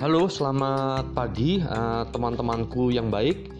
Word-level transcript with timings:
Halo, 0.00 0.32
selamat 0.32 1.12
pagi 1.12 1.60
uh, 1.60 2.08
teman-temanku 2.08 2.88
yang 2.88 3.12
baik. 3.12 3.52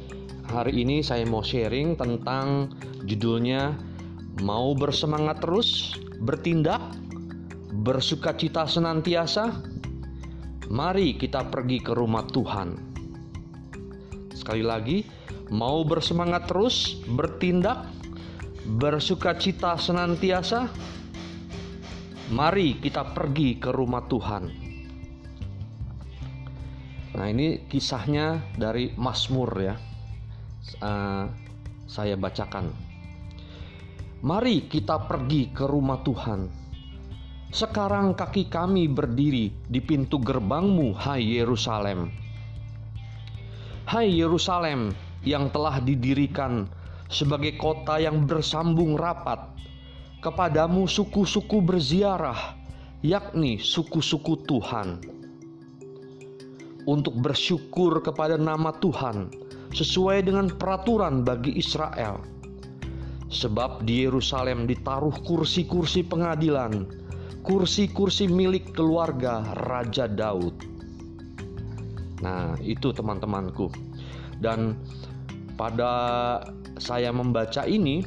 Hari 0.49 0.73
ini 0.73 1.05
saya 1.05 1.29
mau 1.29 1.45
sharing 1.45 2.01
tentang 2.01 2.73
judulnya 3.05 3.77
Mau 4.41 4.73
bersemangat 4.73 5.45
terus, 5.45 6.01
bertindak, 6.25 6.81
bersuka 7.85 8.33
cita 8.41 8.65
senantiasa. 8.65 9.53
Mari 10.73 11.21
kita 11.21 11.45
pergi 11.53 11.77
ke 11.77 11.93
rumah 11.93 12.25
Tuhan. 12.25 12.69
Sekali 14.33 14.65
lagi, 14.65 15.05
mau 15.53 15.85
bersemangat 15.85 16.49
terus, 16.49 17.05
bertindak, 17.05 17.85
bersuka 18.81 19.37
cita 19.37 19.77
senantiasa. 19.77 20.73
Mari 22.33 22.81
kita 22.81 23.13
pergi 23.13 23.61
ke 23.61 23.69
rumah 23.77 24.09
Tuhan. 24.09 24.60
Nah, 27.11 27.27
ini 27.27 27.67
kisahnya 27.67 28.39
dari 28.55 28.95
Mazmur 28.95 29.51
ya. 29.59 29.75
Uh, 30.79 31.27
saya 31.91 32.15
bacakan. 32.15 32.71
Mari 34.23 34.71
kita 34.71 35.11
pergi 35.11 35.51
ke 35.51 35.67
rumah 35.67 36.05
Tuhan. 36.07 36.47
Sekarang 37.51 38.15
kaki 38.15 38.47
kami 38.47 38.87
berdiri 38.87 39.51
di 39.67 39.81
pintu 39.83 40.23
gerbangmu, 40.23 40.95
hai 40.95 41.41
Yerusalem. 41.41 42.15
Hai 43.91 44.07
Yerusalem 44.15 44.95
yang 45.27 45.51
telah 45.51 45.83
didirikan 45.83 46.71
sebagai 47.11 47.59
kota 47.59 47.99
yang 47.99 48.23
bersambung 48.23 48.95
rapat 48.95 49.51
kepadamu 50.23 50.87
suku-suku 50.87 51.59
berziarah, 51.59 52.55
yakni 53.03 53.59
suku-suku 53.59 54.47
Tuhan, 54.47 55.03
untuk 56.91 57.15
bersyukur 57.23 58.03
kepada 58.03 58.35
nama 58.35 58.75
Tuhan 58.83 59.31
sesuai 59.71 60.27
dengan 60.27 60.51
peraturan 60.51 61.23
bagi 61.23 61.55
Israel. 61.55 62.19
Sebab 63.31 63.87
di 63.87 64.03
Yerusalem 64.03 64.67
ditaruh 64.67 65.15
kursi-kursi 65.23 66.03
pengadilan, 66.03 66.91
kursi-kursi 67.47 68.27
milik 68.27 68.75
keluarga 68.75 69.47
Raja 69.71 70.11
Daud. 70.11 70.67
Nah, 72.27 72.59
itu 72.59 72.91
teman-temanku. 72.91 73.71
Dan 74.43 74.75
pada 75.55 75.95
saya 76.83 77.15
membaca 77.15 77.63
ini, 77.71 78.03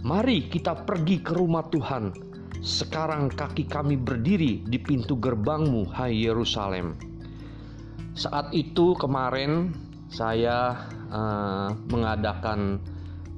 Mari 0.00 0.48
kita 0.48 0.88
pergi 0.88 1.20
ke 1.20 1.36
rumah 1.36 1.68
Tuhan. 1.68 2.16
Sekarang 2.64 3.28
kaki 3.28 3.68
kami 3.68 4.00
berdiri 4.00 4.64
di 4.64 4.80
pintu 4.80 5.12
gerbangmu, 5.20 5.92
hai 5.92 6.24
Yerusalem. 6.24 6.96
Saat 8.20 8.52
itu 8.52 8.92
kemarin 9.00 9.72
saya 10.12 10.76
uh, 11.08 11.72
mengadakan 11.88 12.76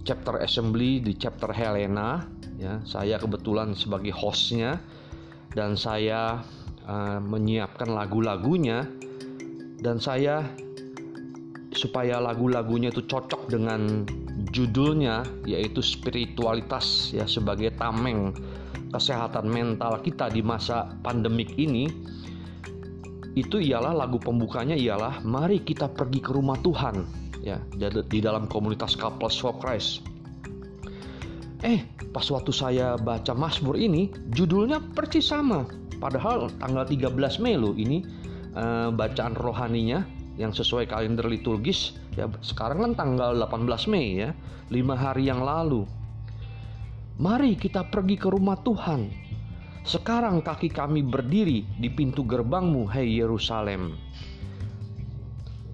chapter 0.03 0.43
assembly 0.43 0.99
di 0.99 1.15
chapter 1.15 1.55
Helena. 1.55 2.27
Ya, 2.59 2.83
saya 2.83 3.15
kebetulan 3.23 3.79
sebagai 3.79 4.11
hostnya 4.11 4.83
dan 5.55 5.79
saya 5.79 6.43
uh, 6.83 7.23
menyiapkan 7.23 7.95
lagu-lagunya 7.95 8.83
dan 9.79 10.03
saya 10.03 10.43
supaya 11.71 12.19
lagu-lagunya 12.19 12.91
itu 12.91 13.07
cocok 13.07 13.55
dengan 13.55 14.03
judulnya 14.51 15.23
yaitu 15.47 15.79
spiritualitas 15.79 17.15
ya 17.15 17.27
sebagai 17.27 17.71
tameng 17.79 18.35
kesehatan 18.91 19.47
mental 19.47 20.03
kita 20.03 20.27
di 20.29 20.43
masa 20.43 20.91
pandemik 21.03 21.55
ini 21.59 21.87
itu 23.33 23.61
ialah 23.61 23.97
lagu 23.97 24.21
pembukanya 24.21 24.77
ialah 24.77 25.25
mari 25.25 25.65
kita 25.65 25.89
pergi 25.89 26.21
ke 26.21 26.31
rumah 26.37 26.61
Tuhan 26.61 27.05
ya 27.43 27.59
di 28.07 28.19
dalam 28.23 28.47
komunitas 28.47 28.95
Couples 28.95 29.41
for 29.41 29.57
Christ. 29.59 30.05
Eh, 31.63 31.83
pas 32.11 32.27
waktu 32.27 32.51
saya 32.51 32.99
baca 32.99 33.33
Mazmur 33.35 33.79
ini 33.79 34.11
judulnya 34.35 34.83
persis 34.95 35.31
sama. 35.31 35.67
Padahal 36.03 36.51
tanggal 36.59 36.83
13 36.83 37.15
Mei 37.39 37.55
loh 37.55 37.79
ini 37.79 38.03
uh, 38.59 38.91
bacaan 38.91 39.39
rohaninya 39.39 40.03
yang 40.41 40.51
sesuai 40.51 40.89
kalender 40.89 41.29
liturgis 41.29 41.95
ya 42.17 42.29
sekarang 42.41 42.81
kan 42.81 42.93
tanggal 42.97 43.37
18 43.37 43.93
Mei 43.93 44.25
ya 44.25 44.31
lima 44.73 44.97
hari 44.97 45.29
yang 45.29 45.45
lalu 45.45 45.85
mari 47.21 47.53
kita 47.55 47.85
pergi 47.93 48.17
ke 48.17 48.33
rumah 48.33 48.57
Tuhan 48.65 49.13
sekarang 49.83 50.43
kaki 50.43 50.71
kami 50.71 51.03
berdiri 51.03 51.67
di 51.79 51.91
pintu 51.91 52.23
gerbangmu 52.23 52.87
hai 52.87 53.19
Yerusalem 53.19 53.99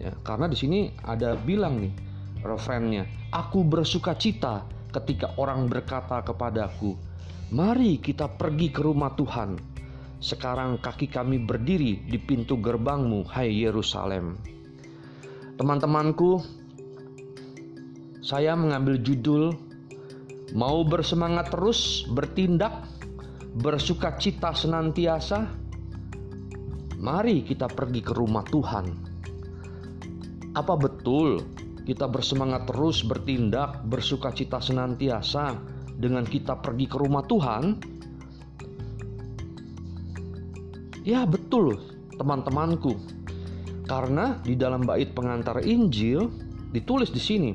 ya 0.01 0.13
karena 0.25 0.49
di 0.49 0.57
sini 0.57 0.81
ada 1.05 1.37
bilang 1.37 1.85
nih 1.85 1.93
referennya 2.41 3.05
aku 3.35 3.65
bersuka 3.65 4.17
cita 4.17 4.65
ketika 4.97 5.37
orang 5.37 5.69
berkata 5.69 6.25
kepadaku 6.25 6.97
mari 7.53 8.01
kita 8.01 8.33
pergi 8.33 8.73
ke 8.73 8.81
rumah 8.81 9.13
Tuhan 9.13 9.79
sekarang 10.19 10.83
kaki 10.83 11.07
kami 11.07 11.39
berdiri 11.39 12.03
di 12.03 12.19
pintu 12.19 12.59
gerbangmu, 12.59 13.23
hai 13.31 13.55
Yerusalem. 13.55 14.35
Teman-temanku, 15.55 16.43
saya 18.19 18.59
mengambil 18.59 18.99
judul 18.99 19.55
Mau 20.57 20.81
bersemangat 20.81 21.53
terus, 21.53 22.09
bertindak, 22.09 22.89
bersuka 23.57 24.19
cita 24.21 24.53
senantiasa. 24.53 25.49
Mari 26.99 27.47
kita 27.47 27.71
pergi 27.71 28.03
ke 28.03 28.13
rumah 28.13 28.45
Tuhan. 28.45 28.87
Apa 30.53 30.75
betul 30.75 31.41
kita 31.87 32.05
bersemangat 32.11 32.69
terus, 32.69 33.01
bertindak, 33.07 33.87
bersuka 33.87 34.35
cita 34.35 34.61
senantiasa 34.61 35.57
dengan 35.97 36.27
kita 36.27 36.59
pergi 36.61 36.85
ke 36.91 36.97
rumah 37.01 37.25
Tuhan? 37.25 37.65
Ya, 41.07 41.25
betul, 41.25 41.81
teman-temanku. 42.21 42.99
Karena 43.89 44.37
di 44.45 44.53
dalam 44.53 44.85
bait 44.85 45.17
pengantar 45.17 45.65
Injil 45.65 46.29
ditulis 46.77 47.09
di 47.09 47.23
sini, 47.23 47.51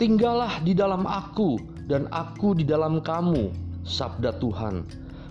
"Tinggallah 0.00 0.64
di 0.64 0.72
dalam 0.72 1.04
aku 1.04 1.60
dan 1.84 2.08
aku 2.08 2.56
di 2.56 2.64
dalam 2.64 3.04
kamu," 3.04 3.65
sabda 3.86 4.34
Tuhan. 4.42 4.84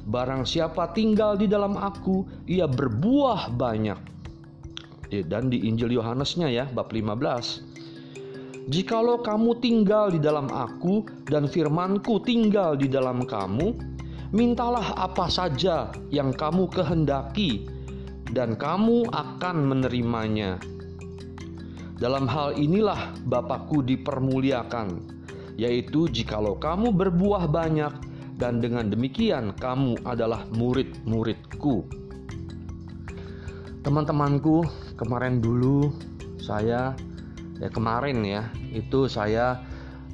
Barang 0.08 0.48
siapa 0.48 0.96
tinggal 0.96 1.36
di 1.36 1.46
dalam 1.46 1.76
aku, 1.76 2.26
ia 2.48 2.66
berbuah 2.66 3.52
banyak. 3.54 4.00
Ya, 5.14 5.22
dan 5.22 5.52
di 5.52 5.68
Injil 5.68 5.94
Yohanesnya 5.94 6.50
ya, 6.50 6.66
bab 6.72 6.90
15. 6.90 7.76
Jikalau 8.66 9.22
kamu 9.22 9.62
tinggal 9.62 10.10
di 10.10 10.18
dalam 10.18 10.50
aku 10.50 11.06
dan 11.30 11.46
firmanku 11.46 12.18
tinggal 12.26 12.74
di 12.74 12.90
dalam 12.90 13.22
kamu, 13.22 13.78
mintalah 14.34 14.98
apa 14.98 15.30
saja 15.30 15.94
yang 16.10 16.34
kamu 16.34 16.66
kehendaki 16.74 17.70
dan 18.34 18.58
kamu 18.58 19.06
akan 19.14 19.58
menerimanya. 19.70 20.58
Dalam 22.02 22.26
hal 22.26 22.58
inilah 22.58 23.14
Bapakku 23.30 23.86
dipermuliakan, 23.86 25.00
yaitu 25.56 26.10
jikalau 26.10 26.58
kamu 26.58 26.90
berbuah 26.90 27.46
banyak 27.48 27.94
dan 28.36 28.60
dengan 28.60 28.92
demikian 28.92 29.56
kamu 29.56 29.96
adalah 30.04 30.44
murid-muridku. 30.52 31.88
Teman-temanku, 33.86 34.66
kemarin 35.00 35.40
dulu 35.40 35.94
saya 36.42 36.98
ya 37.56 37.70
kemarin 37.72 38.20
ya, 38.28 38.52
itu 38.76 39.08
saya 39.08 39.64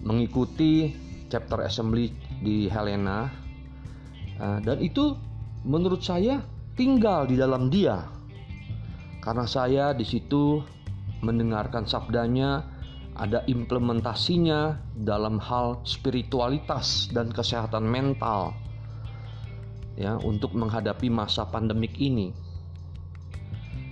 mengikuti 0.06 0.94
chapter 1.34 1.66
assembly 1.66 2.14
di 2.42 2.70
Helena 2.70 3.30
eh, 4.38 4.60
dan 4.62 4.78
itu 4.82 5.18
menurut 5.66 6.02
saya 6.02 6.42
tinggal 6.78 7.26
di 7.26 7.38
dalam 7.38 7.70
Dia. 7.74 8.06
Karena 9.22 9.46
saya 9.46 9.94
di 9.94 10.02
situ 10.02 10.62
mendengarkan 11.22 11.86
sabdanya, 11.86 12.66
ada 13.20 13.44
implementasinya 13.48 14.80
dalam 14.96 15.38
hal 15.42 15.84
spiritualitas 15.84 17.12
dan 17.12 17.28
kesehatan 17.30 17.84
mental 17.84 18.56
ya 20.00 20.16
untuk 20.24 20.56
menghadapi 20.56 21.12
masa 21.12 21.44
pandemik 21.48 21.96
ini. 22.00 22.32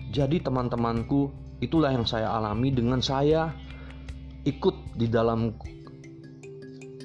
Jadi 0.09 0.41
teman-temanku, 0.41 1.29
itulah 1.61 1.93
yang 1.93 2.07
saya 2.07 2.33
alami 2.33 2.73
dengan 2.73 3.03
saya 3.03 3.53
ikut 4.47 4.97
di 4.97 5.05
dalam 5.05 5.53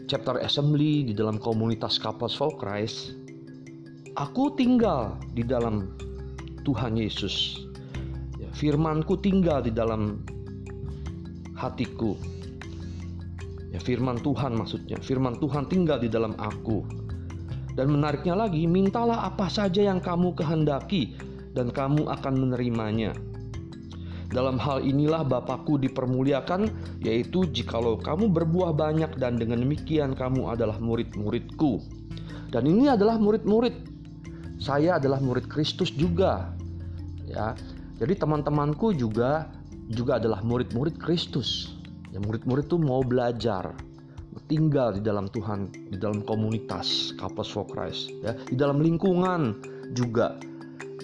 chapter 0.09 0.41
assembly 0.41 1.05
di 1.05 1.13
dalam 1.13 1.37
komunitas 1.37 2.01
Couples 2.01 2.33
for 2.39 2.55
Christ 2.57 3.25
Aku 4.15 4.55
tinggal 4.55 5.19
di 5.35 5.43
dalam 5.43 5.91
Tuhan 6.63 6.95
Yesus. 6.95 7.67
Ya, 8.39 8.47
firmanku 8.55 9.19
tinggal 9.19 9.67
di 9.67 9.75
dalam 9.75 10.23
hatiku. 11.59 12.19
Ya, 13.75 13.83
firman 13.83 14.23
Tuhan 14.23 14.55
maksudnya. 14.55 14.99
Firman 15.03 15.39
Tuhan 15.43 15.67
tinggal 15.67 15.99
di 15.99 16.07
dalam 16.07 16.39
aku. 16.39 16.87
Dan 17.75 17.91
menariknya 17.91 18.39
lagi, 18.39 18.71
mintalah 18.71 19.27
apa 19.27 19.51
saja 19.51 19.83
yang 19.83 19.99
kamu 19.99 20.39
kehendaki 20.39 21.19
dan 21.59 21.75
kamu 21.75 22.07
akan 22.07 22.35
menerimanya. 22.39 23.11
Dalam 24.31 24.59
hal 24.59 24.83
inilah 24.83 25.23
Bapakku 25.23 25.79
dipermuliakan, 25.79 26.71
yaitu 27.03 27.47
jikalau 27.51 27.99
kamu 27.99 28.31
berbuah 28.31 28.75
banyak 28.75 29.15
dan 29.19 29.39
dengan 29.39 29.63
demikian 29.63 30.15
kamu 30.15 30.55
adalah 30.55 30.79
murid-muridku. 30.79 31.83
Dan 32.51 32.71
ini 32.71 32.91
adalah 32.91 33.19
murid-murid. 33.19 33.75
Saya 34.63 35.03
adalah 35.03 35.19
murid 35.19 35.51
Kristus 35.51 35.91
juga. 35.91 36.55
Ya. 37.27 37.59
Jadi 37.99 38.19
teman-temanku 38.19 38.95
juga 38.95 39.51
juga 39.93 40.17
adalah 40.23 40.41
murid-murid 40.41 40.97
Kristus. 40.97 41.77
Ya, 42.15 42.23
murid-murid 42.23 42.71
itu 42.71 42.79
mau 42.79 43.03
belajar, 43.03 43.75
tinggal 44.47 44.93
di 44.93 45.01
dalam 45.01 45.27
Tuhan, 45.33 45.73
di 45.73 45.97
dalam 45.97 46.21
komunitas 46.25 47.17
Couples 47.17 47.49
for 47.49 47.65
Christ, 47.65 48.13
ya, 48.21 48.37
di 48.37 48.57
dalam 48.57 48.81
lingkungan 48.81 49.57
juga 49.97 50.37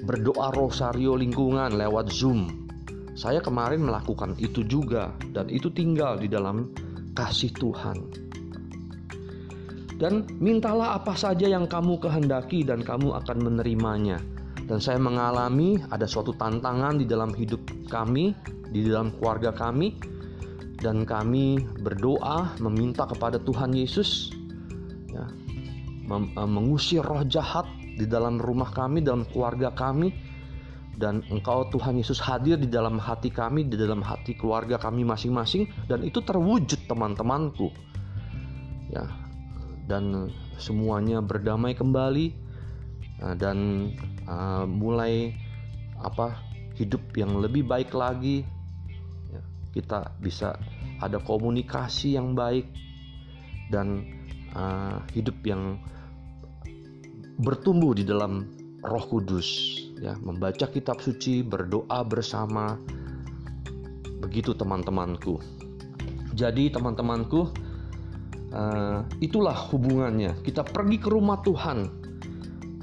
berdoa 0.05 0.53
rosario 0.57 1.17
lingkungan 1.17 1.77
lewat 1.77 2.13
Zoom. 2.13 2.69
Saya 3.17 3.43
kemarin 3.45 3.85
melakukan 3.85 4.33
itu 4.41 4.65
juga 4.65 5.13
dan 5.37 5.51
itu 5.53 5.69
tinggal 5.69 6.17
di 6.17 6.29
dalam 6.31 6.73
kasih 7.13 7.53
Tuhan. 7.53 7.99
Dan 10.01 10.25
mintalah 10.41 10.97
apa 10.97 11.13
saja 11.13 11.45
yang 11.45 11.69
kamu 11.69 12.01
kehendaki 12.01 12.65
dan 12.65 12.81
kamu 12.81 13.13
akan 13.21 13.39
menerimanya. 13.45 14.17
Dan 14.71 14.79
saya 14.79 15.03
mengalami 15.03 15.83
ada 15.91 16.07
suatu 16.07 16.31
tantangan 16.31 16.95
di 16.95 17.03
dalam 17.03 17.35
hidup 17.35 17.59
kami, 17.91 18.39
di 18.71 18.87
dalam 18.87 19.11
keluarga 19.19 19.51
kami. 19.51 19.99
Dan 20.79 21.03
kami 21.03 21.59
berdoa 21.83 22.55
meminta 22.63 23.03
kepada 23.05 23.43
Tuhan 23.43 23.75
Yesus 23.75 24.31
ya, 25.11 25.27
eh, 26.07 26.49
mengusir 26.49 27.03
roh 27.03 27.27
jahat 27.27 27.67
di 27.99 28.07
dalam 28.07 28.39
rumah 28.39 28.71
kami, 28.73 29.05
dalam 29.05 29.29
keluarga 29.29 29.75
kami, 29.75 30.15
dan 30.97 31.21
Engkau 31.29 31.69
Tuhan 31.69 32.01
Yesus 32.01 32.17
hadir 32.17 32.57
di 32.57 32.65
dalam 32.65 32.97
hati 32.97 33.29
kami, 33.29 33.69
di 33.69 33.77
dalam 33.77 34.01
hati 34.01 34.33
keluarga 34.33 34.81
kami 34.81 35.05
masing-masing, 35.05 35.69
dan 35.85 36.01
itu 36.01 36.25
terwujud 36.25 36.89
teman-temanku, 36.89 37.69
ya, 38.89 39.05
dan 39.85 40.33
semuanya 40.57 41.21
berdamai 41.21 41.77
kembali 41.77 42.33
dan 43.21 43.91
uh, 44.25 44.65
mulai 44.65 45.37
apa 46.01 46.33
hidup 46.81 47.13
yang 47.13 47.37
lebih 47.37 47.69
baik 47.69 47.93
lagi, 47.93 48.41
ya, 49.29 49.43
kita 49.77 50.17
bisa 50.25 50.57
ada 51.05 51.21
komunikasi 51.21 52.17
yang 52.17 52.33
baik 52.33 52.65
dan 53.69 54.09
uh, 54.57 55.05
hidup 55.13 55.37
yang 55.45 55.77
bertumbuh 57.45 57.93
di 57.93 58.09
dalam 58.09 58.49
Roh 58.81 59.05
Kudus. 59.05 59.49
Ya 60.01 60.17
membaca 60.17 60.65
kitab 60.65 61.05
suci 61.05 61.45
berdoa 61.45 62.01
bersama. 62.09 62.81
Begitu 64.25 64.57
teman-temanku. 64.57 65.41
Jadi 66.33 66.73
teman-temanku 66.73 67.53
uh, 68.57 69.05
itulah 69.21 69.57
hubungannya. 69.69 70.41
Kita 70.41 70.65
pergi 70.65 70.97
ke 70.97 71.09
rumah 71.13 71.45
Tuhan 71.45 72.00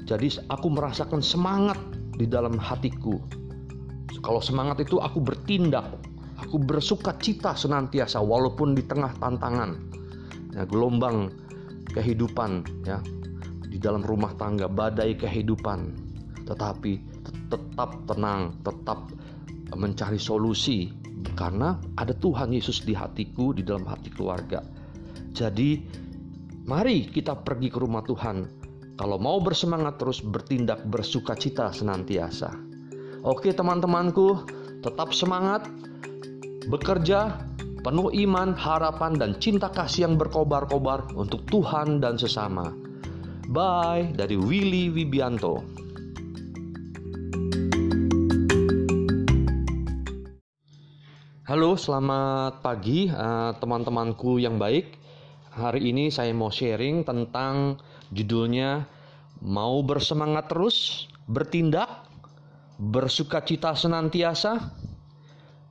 jadi 0.08 0.40
aku 0.48 0.72
merasakan 0.72 1.20
semangat 1.20 1.76
di 2.16 2.24
dalam 2.24 2.56
hatiku 2.56 3.20
kalau 4.24 4.40
semangat 4.40 4.80
itu 4.80 4.96
aku 4.98 5.20
bertindak 5.20 5.84
aku 6.40 6.56
bersuka 6.56 7.12
cita 7.20 7.52
senantiasa 7.52 8.18
walaupun 8.18 8.72
di 8.72 8.82
tengah 8.88 9.12
tantangan 9.20 9.76
ya, 10.56 10.64
gelombang 10.64 11.28
kehidupan 11.92 12.64
ya 12.88 12.98
di 13.68 13.76
dalam 13.76 14.00
rumah 14.02 14.32
tangga, 14.40 14.66
badai 14.66 15.14
kehidupan, 15.14 15.92
tetapi 16.48 16.98
tetap 17.52 17.94
tenang, 18.08 18.56
tetap 18.64 19.12
mencari 19.76 20.16
solusi 20.16 20.90
karena 21.36 21.76
ada 22.00 22.16
Tuhan 22.16 22.50
Yesus 22.50 22.82
di 22.82 22.96
hatiku, 22.96 23.52
di 23.52 23.62
dalam 23.62 23.84
hati 23.84 24.08
keluarga. 24.10 24.64
Jadi, 25.36 25.84
mari 26.64 27.06
kita 27.06 27.36
pergi 27.38 27.68
ke 27.68 27.78
rumah 27.78 28.02
Tuhan. 28.02 28.57
Kalau 28.98 29.14
mau 29.14 29.38
bersemangat 29.38 30.02
terus 30.02 30.18
bertindak 30.18 30.82
bersuka 30.82 31.38
cita 31.38 31.70
senantiasa. 31.70 32.50
Oke, 33.22 33.54
teman-temanku, 33.54 34.42
tetap 34.82 35.14
semangat, 35.14 35.70
bekerja, 36.66 37.46
penuh 37.86 38.10
iman, 38.26 38.58
harapan, 38.58 39.14
dan 39.14 39.38
cinta 39.38 39.70
kasih 39.70 40.10
yang 40.10 40.18
berkobar-kobar 40.18 41.14
untuk 41.14 41.46
Tuhan 41.46 42.02
dan 42.02 42.18
sesama. 42.18 42.74
Bye 43.46 44.18
dari 44.18 44.34
Willy 44.34 44.90
Wibianto. 44.90 45.62
Halo, 51.46 51.78
selamat 51.78 52.66
pagi 52.66 53.06
uh, 53.06 53.54
teman-temanku 53.62 54.42
yang 54.42 54.58
baik. 54.58 54.98
Hari 55.54 55.86
ini 55.86 56.10
saya 56.10 56.34
mau 56.34 56.50
sharing 56.50 57.06
tentang 57.06 57.78
judulnya 58.12 58.86
mau 59.44 59.80
bersemangat 59.84 60.50
terus, 60.50 61.06
bertindak, 61.28 62.08
bersuka 62.78 63.42
cita 63.42 63.74
senantiasa. 63.74 64.74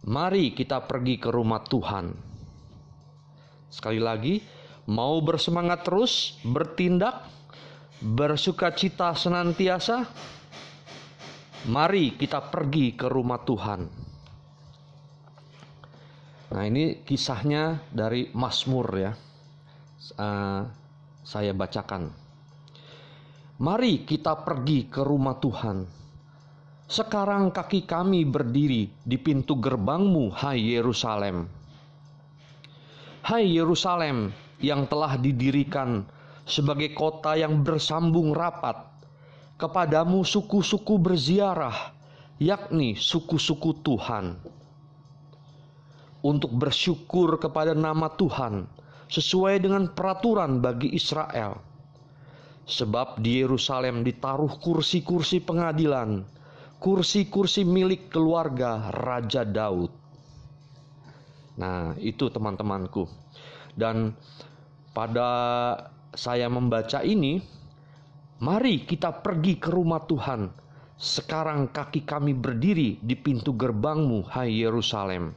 Mari 0.08 0.56
kita 0.56 0.88
pergi 0.88 1.20
ke 1.20 1.28
rumah 1.28 1.60
Tuhan. 1.68 2.16
Sekali 3.68 4.00
lagi, 4.00 4.40
mau 4.88 5.20
bersemangat 5.20 5.84
terus, 5.84 6.40
bertindak, 6.48 7.28
bersuka 8.00 8.72
cita 8.72 9.12
senantiasa. 9.12 10.08
Mari 11.68 12.16
kita 12.16 12.48
pergi 12.48 12.96
ke 12.96 13.12
rumah 13.12 13.44
Tuhan. 13.44 13.82
Nah, 16.48 16.64
ini 16.64 17.04
kisahnya 17.04 17.92
dari 17.92 18.32
Mazmur 18.32 18.88
ya. 18.96 19.12
Uh, 20.16 20.64
saya 21.28 21.52
bacakan. 21.52 22.27
Mari 23.58 24.06
kita 24.06 24.46
pergi 24.46 24.86
ke 24.86 25.02
rumah 25.02 25.42
Tuhan. 25.42 25.82
Sekarang 26.86 27.50
kaki 27.50 27.90
kami 27.90 28.22
berdiri 28.22 28.86
di 29.02 29.18
pintu 29.18 29.58
gerbangmu, 29.58 30.30
hai 30.30 30.78
Yerusalem. 30.78 31.50
Hai 33.26 33.50
Yerusalem 33.50 34.30
yang 34.62 34.86
telah 34.86 35.18
didirikan 35.18 36.06
sebagai 36.46 36.94
kota 36.94 37.34
yang 37.34 37.66
bersambung 37.66 38.30
rapat. 38.30 38.78
Kepadamu 39.58 40.22
suku-suku 40.22 41.02
berziarah, 41.02 41.98
yakni 42.38 42.94
suku-suku 42.94 43.74
Tuhan. 43.82 44.38
Untuk 46.22 46.54
bersyukur 46.54 47.42
kepada 47.42 47.74
nama 47.74 48.06
Tuhan 48.22 48.70
sesuai 49.10 49.66
dengan 49.66 49.90
peraturan 49.90 50.62
bagi 50.62 50.94
Israel. 50.94 51.77
Sebab 52.68 53.24
di 53.24 53.40
Yerusalem 53.40 54.04
ditaruh 54.04 54.60
kursi-kursi 54.60 55.40
pengadilan, 55.40 56.28
kursi-kursi 56.84 57.64
milik 57.64 58.12
keluarga 58.12 58.92
Raja 58.92 59.48
Daud. 59.48 59.88
Nah, 61.58 61.96
itu 61.96 62.28
teman-temanku. 62.28 63.08
Dan 63.72 64.12
pada 64.92 65.32
saya 66.12 66.52
membaca 66.52 67.00
ini, 67.08 67.40
mari 68.44 68.84
kita 68.84 69.24
pergi 69.24 69.56
ke 69.58 69.72
rumah 69.72 70.04
Tuhan. 70.04 70.52
Sekarang 71.00 71.72
kaki 71.72 72.04
kami 72.04 72.36
berdiri 72.36 73.00
di 73.00 73.16
pintu 73.16 73.56
gerbangmu, 73.56 74.28
hai 74.34 74.50
Yerusalem. 74.60 75.32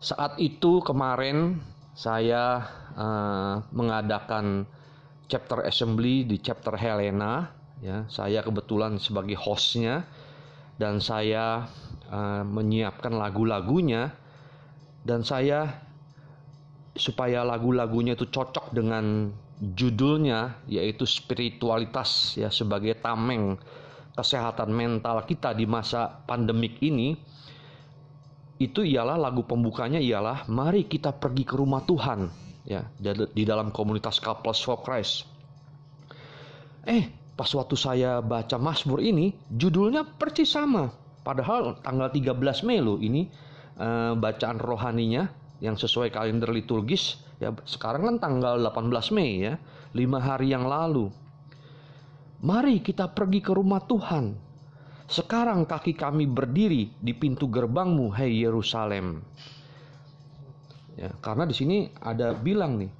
Saat 0.00 0.40
itu 0.40 0.80
kemarin 0.80 1.60
saya 1.92 2.62
uh, 2.94 3.64
mengadakan 3.74 4.64
chapter 5.26 5.62
assembly 5.66 6.26
di 6.26 6.38
chapter 6.38 6.74
Helena. 6.78 7.50
Ya, 7.84 8.08
saya 8.08 8.40
kebetulan 8.40 8.96
sebagai 8.96 9.36
hostnya 9.36 10.08
dan 10.80 10.96
saya 10.96 11.68
uh, 12.08 12.40
menyiapkan 12.40 13.12
lagu-lagunya 13.12 14.16
dan 15.04 15.20
saya 15.20 15.84
supaya 16.96 17.44
lagu-lagunya 17.44 18.16
itu 18.16 18.32
cocok 18.32 18.72
dengan 18.72 19.28
judulnya 19.60 20.56
yaitu 20.68 21.04
spiritualitas 21.04 22.40
ya 22.40 22.48
sebagai 22.48 22.96
tameng 23.00 23.60
kesehatan 24.16 24.72
mental 24.72 25.24
kita 25.28 25.52
di 25.52 25.68
masa 25.68 26.08
pandemik 26.24 26.80
ini 26.80 27.16
itu 28.56 28.80
ialah 28.80 29.20
lagu 29.20 29.44
pembukanya 29.44 30.00
ialah 30.00 30.48
mari 30.48 30.88
kita 30.88 31.12
pergi 31.12 31.44
ke 31.44 31.54
rumah 31.56 31.84
Tuhan 31.84 32.45
ya 32.66 32.84
di 33.32 33.42
dalam 33.46 33.70
komunitas 33.70 34.18
Couples 34.18 34.60
for 34.60 34.82
Christ. 34.82 35.24
Eh, 36.86 37.10
pas 37.34 37.50
waktu 37.50 37.74
saya 37.78 38.18
baca 38.22 38.58
Mazmur 38.58 39.00
ini 39.02 39.34
judulnya 39.50 40.04
persis 40.04 40.50
sama. 40.50 40.90
Padahal 41.22 41.78
tanggal 41.82 42.10
13 42.10 42.66
Mei 42.66 42.78
loh 42.78 43.02
ini 43.02 43.26
uh, 43.78 44.14
bacaan 44.14 44.62
rohaninya 44.62 45.26
yang 45.58 45.74
sesuai 45.74 46.14
kalender 46.14 46.54
liturgis 46.54 47.26
Ya, 47.36 47.52
sekarang 47.68 48.08
kan 48.08 48.16
tanggal 48.16 48.56
18 48.64 49.12
Mei 49.12 49.44
ya, 49.44 49.60
lima 49.92 50.16
hari 50.16 50.56
yang 50.56 50.64
lalu. 50.64 51.12
Mari 52.40 52.80
kita 52.80 53.12
pergi 53.12 53.44
ke 53.44 53.52
rumah 53.52 53.84
Tuhan. 53.84 54.32
Sekarang 55.06 55.68
kaki 55.68 55.94
kami 55.94 56.24
berdiri 56.26 56.90
di 56.98 57.12
pintu 57.12 57.46
gerbangmu, 57.46 58.10
hai 58.16 58.40
Yerusalem. 58.42 59.22
Ya, 60.96 61.12
karena 61.20 61.44
di 61.44 61.52
sini 61.52 61.92
ada 62.00 62.32
bilang 62.32 62.80
nih, 62.80 62.90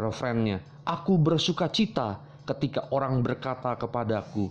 refrennya, 0.00 0.64
Aku 0.82 1.14
bersuka 1.20 1.70
cita 1.70 2.18
ketika 2.48 2.90
orang 2.90 3.22
berkata 3.22 3.78
kepadaku, 3.78 4.50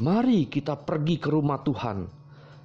Mari 0.00 0.48
kita 0.48 0.76
pergi 0.76 1.20
ke 1.20 1.28
rumah 1.28 1.60
Tuhan. 1.60 2.08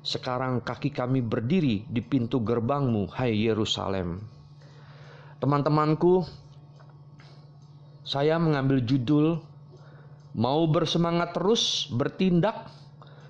Sekarang 0.01 0.63
kaki 0.63 0.95
kami 0.95 1.19
berdiri 1.19 1.83
di 1.87 2.01
pintu 2.01 2.39
gerbangmu, 2.41 3.11
hai 3.15 3.35
Yerusalem. 3.35 4.19
Teman-temanku, 5.39 6.23
saya 8.05 8.37
mengambil 8.37 8.81
judul 8.85 9.41
Mau 10.31 10.63
bersemangat 10.71 11.35
terus 11.35 11.91
bertindak 11.91 12.71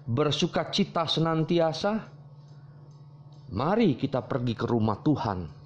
bersuka 0.06 0.70
cita 0.70 1.10
senantiasa, 1.10 1.98
mari 3.50 3.98
kita 3.98 4.22
pergi 4.22 4.54
ke 4.54 4.70
rumah 4.70 5.02
Tuhan. 5.02 5.61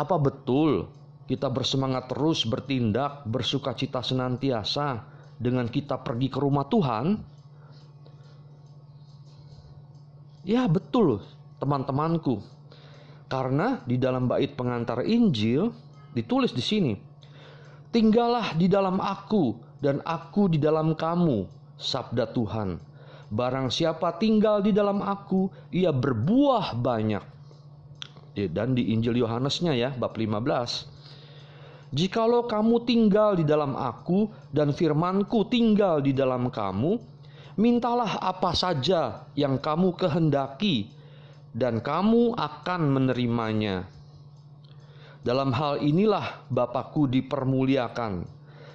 Apa 0.00 0.16
betul 0.16 0.88
kita 1.28 1.52
bersemangat 1.52 2.08
terus 2.08 2.48
bertindak, 2.48 3.28
bersuka 3.28 3.76
cita 3.76 4.00
senantiasa 4.00 5.04
dengan 5.36 5.68
kita 5.68 6.00
pergi 6.00 6.32
ke 6.32 6.40
rumah 6.40 6.64
Tuhan? 6.72 7.20
Ya, 10.48 10.64
betul, 10.64 11.20
teman-temanku. 11.60 12.40
Karena 13.28 13.84
di 13.84 14.00
dalam 14.00 14.24
bait 14.24 14.56
pengantar 14.56 15.04
Injil 15.04 15.68
ditulis 16.16 16.56
di 16.56 16.64
sini, 16.64 16.92
"Tinggallah 17.92 18.56
di 18.56 18.72
dalam 18.72 19.04
aku 19.04 19.60
dan 19.84 20.00
aku 20.00 20.48
di 20.48 20.56
dalam 20.56 20.96
kamu," 20.96 21.44
sabda 21.76 22.32
Tuhan. 22.32 22.80
Barang 23.28 23.68
siapa 23.68 24.16
tinggal 24.16 24.64
di 24.64 24.72
dalam 24.72 25.04
aku, 25.04 25.52
ia 25.70 25.92
berbuah 25.92 26.72
banyak. 26.74 27.39
Ya, 28.38 28.46
dan 28.46 28.78
di 28.78 28.94
Injil 28.94 29.18
Yohanesnya 29.18 29.74
ya, 29.74 29.90
bab 29.94 30.14
15. 30.14 30.86
Jikalau 31.90 32.46
kamu 32.46 32.86
tinggal 32.86 33.34
di 33.34 33.42
dalam 33.42 33.74
aku 33.74 34.30
dan 34.54 34.70
firmanku 34.70 35.50
tinggal 35.50 35.98
di 35.98 36.14
dalam 36.14 36.46
kamu, 36.46 37.02
mintalah 37.58 38.22
apa 38.22 38.54
saja 38.54 39.26
yang 39.34 39.58
kamu 39.58 39.98
kehendaki 39.98 40.86
dan 41.50 41.82
kamu 41.82 42.38
akan 42.38 42.80
menerimanya. 42.94 43.90
Dalam 45.20 45.50
hal 45.52 45.82
inilah 45.82 46.46
Bapakku 46.48 47.10
dipermuliakan, 47.10 48.24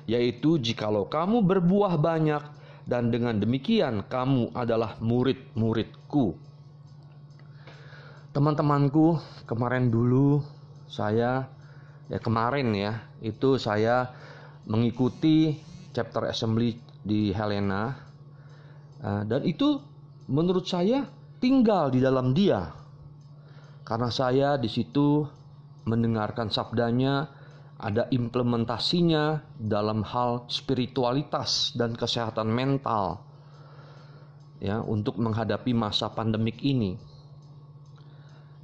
yaitu 0.05 0.59
jikalau 0.61 1.07
kamu 1.09 1.41
berbuah 1.41 1.97
banyak 1.97 2.43
dan 2.85 3.09
dengan 3.09 3.39
demikian 3.41 4.05
kamu 4.05 4.53
adalah 4.53 4.99
murid-muridku. 5.01 6.37
Teman-temanku, 8.35 9.15
kemarin 9.47 9.87
dulu 9.87 10.43
saya 10.91 11.47
ya 12.11 12.19
kemarin 12.19 12.75
ya, 12.75 13.07
itu 13.23 13.55
saya 13.55 14.11
mengikuti 14.67 15.55
chapter 15.95 16.27
assembly 16.27 16.75
di 16.99 17.31
Helena 17.31 17.95
eh, 18.99 19.23
dan 19.23 19.39
itu 19.47 19.79
menurut 20.27 20.67
saya 20.67 21.07
tinggal 21.39 21.95
di 21.95 22.03
dalam 22.03 22.35
dia. 22.35 22.75
Karena 23.87 24.11
saya 24.11 24.59
di 24.59 24.67
situ 24.67 25.23
mendengarkan 25.87 26.51
sabdanya, 26.51 27.31
ada 27.79 28.03
implementasinya 28.11 29.55
dalam 29.55 30.03
hal 30.03 30.51
spiritualitas 30.51 31.71
dan 31.79 31.95
kesehatan 31.95 32.51
mental 32.51 33.23
ya 34.59 34.83
untuk 34.83 35.23
menghadapi 35.23 35.71
masa 35.71 36.11
pandemik 36.11 36.59
ini. 36.59 37.14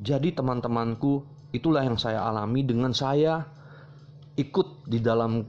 Jadi 0.02 0.34
teman-temanku, 0.34 1.22
itulah 1.54 1.86
yang 1.86 2.02
saya 2.02 2.26
alami 2.26 2.66
dengan 2.66 2.90
saya 2.90 3.46
ikut 4.34 4.90
di 4.90 4.98
dalam 4.98 5.46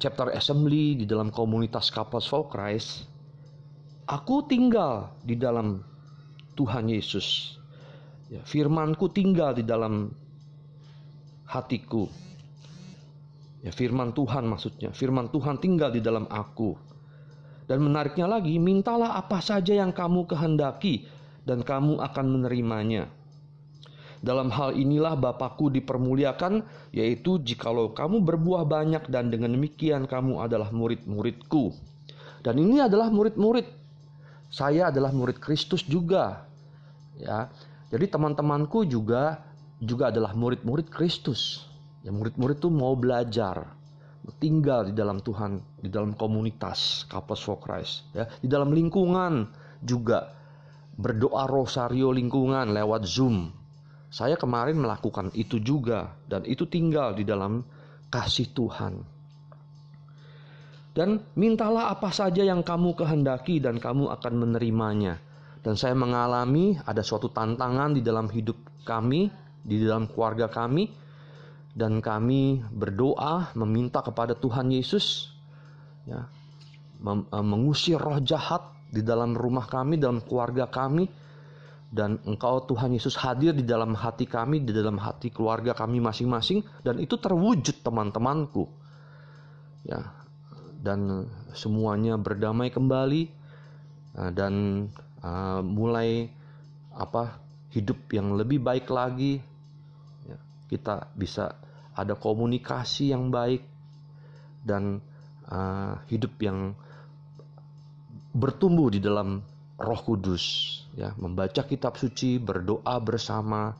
chapter 0.00 0.32
assembly 0.32 0.96
di 0.96 1.04
dalam 1.04 1.28
komunitas 1.28 1.92
Couples 1.92 2.24
for 2.24 2.48
Christ. 2.48 3.04
Aku 4.08 4.48
tinggal 4.48 5.12
di 5.20 5.36
dalam 5.36 5.84
Tuhan 6.56 6.88
Yesus. 6.88 7.58
Ya, 8.32 8.40
firmanku 8.48 9.12
tinggal 9.12 9.52
di 9.52 9.62
dalam 9.66 10.08
hatiku. 11.44 12.08
Ya, 13.60 13.74
firman 13.74 14.14
Tuhan 14.14 14.46
maksudnya, 14.46 14.94
firman 14.94 15.28
Tuhan 15.28 15.58
tinggal 15.58 15.90
di 15.90 16.00
dalam 16.00 16.24
aku. 16.30 16.78
Dan 17.66 17.82
menariknya 17.82 18.30
lagi, 18.30 18.62
mintalah 18.62 19.18
apa 19.18 19.42
saja 19.42 19.74
yang 19.74 19.90
kamu 19.90 20.30
kehendaki 20.30 21.02
dan 21.46 21.62
kamu 21.62 22.02
akan 22.02 22.26
menerimanya. 22.26 23.08
Dalam 24.20 24.50
hal 24.50 24.74
inilah 24.74 25.14
Bapakku 25.14 25.70
dipermuliakan, 25.70 26.66
yaitu 26.90 27.38
jikalau 27.38 27.94
kamu 27.94 28.26
berbuah 28.26 28.66
banyak 28.66 29.06
dan 29.06 29.30
dengan 29.30 29.54
demikian 29.54 30.10
kamu 30.10 30.42
adalah 30.42 30.74
murid-muridku. 30.74 31.70
Dan 32.42 32.58
ini 32.58 32.82
adalah 32.82 33.06
murid-murid. 33.08 33.66
Saya 34.50 34.90
adalah 34.90 35.14
murid 35.14 35.38
Kristus 35.38 35.86
juga. 35.86 36.42
Ya. 37.18 37.50
Jadi 37.92 38.10
teman-temanku 38.10 38.82
juga 38.88 39.46
juga 39.78 40.10
adalah 40.10 40.34
murid-murid 40.34 40.88
Kristus. 40.90 41.68
Ya, 42.02 42.14
murid-murid 42.14 42.62
itu 42.62 42.70
mau 42.70 42.94
belajar, 42.94 43.66
tinggal 44.38 44.90
di 44.90 44.94
dalam 44.94 45.18
Tuhan, 45.22 45.58
di 45.82 45.90
dalam 45.90 46.14
komunitas 46.14 47.06
Couples 47.10 47.42
for 47.42 47.58
Christ, 47.58 48.06
ya, 48.14 48.30
di 48.42 48.46
dalam 48.46 48.70
lingkungan 48.70 49.46
juga 49.82 50.35
berdoa 50.96 51.44
rosario 51.48 52.12
lingkungan 52.12 52.72
lewat 52.72 53.04
Zoom. 53.04 53.52
Saya 54.08 54.34
kemarin 54.40 54.80
melakukan 54.80 55.28
itu 55.36 55.60
juga 55.60 56.16
dan 56.24 56.44
itu 56.48 56.64
tinggal 56.64 57.12
di 57.12 57.24
dalam 57.24 57.60
kasih 58.08 58.48
Tuhan. 58.56 59.04
Dan 60.96 61.20
mintalah 61.36 61.92
apa 61.92 62.08
saja 62.08 62.40
yang 62.40 62.64
kamu 62.64 62.96
kehendaki 62.96 63.60
dan 63.60 63.76
kamu 63.76 64.08
akan 64.16 64.34
menerimanya. 64.40 65.20
Dan 65.60 65.76
saya 65.76 65.92
mengalami 65.92 66.80
ada 66.88 67.04
suatu 67.04 67.28
tantangan 67.28 67.92
di 67.92 68.00
dalam 68.00 68.32
hidup 68.32 68.56
kami 68.86 69.28
di 69.66 69.82
dalam 69.82 70.06
keluarga 70.06 70.46
kami 70.46 70.86
dan 71.74 71.98
kami 71.98 72.62
berdoa 72.70 73.50
meminta 73.58 74.00
kepada 74.00 74.38
Tuhan 74.38 74.70
Yesus 74.70 75.34
ya 76.06 76.30
mengusir 77.42 77.98
roh 77.98 78.22
jahat 78.22 78.62
di 78.86 79.02
dalam 79.02 79.34
rumah 79.34 79.66
kami 79.66 79.98
dalam 79.98 80.22
keluarga 80.22 80.70
kami. 80.70 81.06
Dan 81.86 82.18
engkau 82.26 82.66
Tuhan 82.66 82.92
Yesus 82.98 83.14
hadir 83.14 83.54
di 83.54 83.62
dalam 83.62 83.94
hati 83.94 84.26
kami 84.26 84.58
di 84.66 84.74
dalam 84.74 84.98
hati 84.98 85.30
keluarga 85.30 85.72
kami 85.72 86.02
masing-masing. 86.02 86.62
Dan 86.82 86.98
itu 86.98 87.14
terwujud 87.18 87.82
teman-temanku. 87.82 88.66
Ya. 89.86 90.12
Dan 90.82 91.30
semuanya 91.54 92.18
berdamai 92.18 92.74
kembali. 92.74 93.22
Eh, 94.16 94.30
dan 94.34 94.86
uh, 95.22 95.60
mulai 95.62 96.30
apa 96.96 97.38
hidup 97.70 98.08
yang 98.10 98.34
lebih 98.34 98.62
baik 98.62 98.90
lagi. 98.90 99.38
Kita 100.66 101.14
bisa 101.14 101.54
ada 101.94 102.18
komunikasi 102.18 103.14
yang 103.14 103.30
baik. 103.30 103.62
Dan 104.66 104.98
uh, 105.46 106.02
hidup 106.10 106.34
yang 106.42 106.74
bertumbuh 108.36 108.92
di 108.92 109.00
dalam 109.00 109.40
Roh 109.76 110.00
Kudus 110.04 110.44
ya 110.96 111.12
membaca 111.16 111.64
kitab 111.64 111.96
suci 111.96 112.36
berdoa 112.36 112.96
bersama 113.00 113.72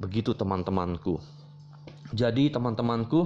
begitu 0.00 0.32
teman-temanku. 0.32 1.20
Jadi 2.10 2.48
teman-temanku 2.48 3.20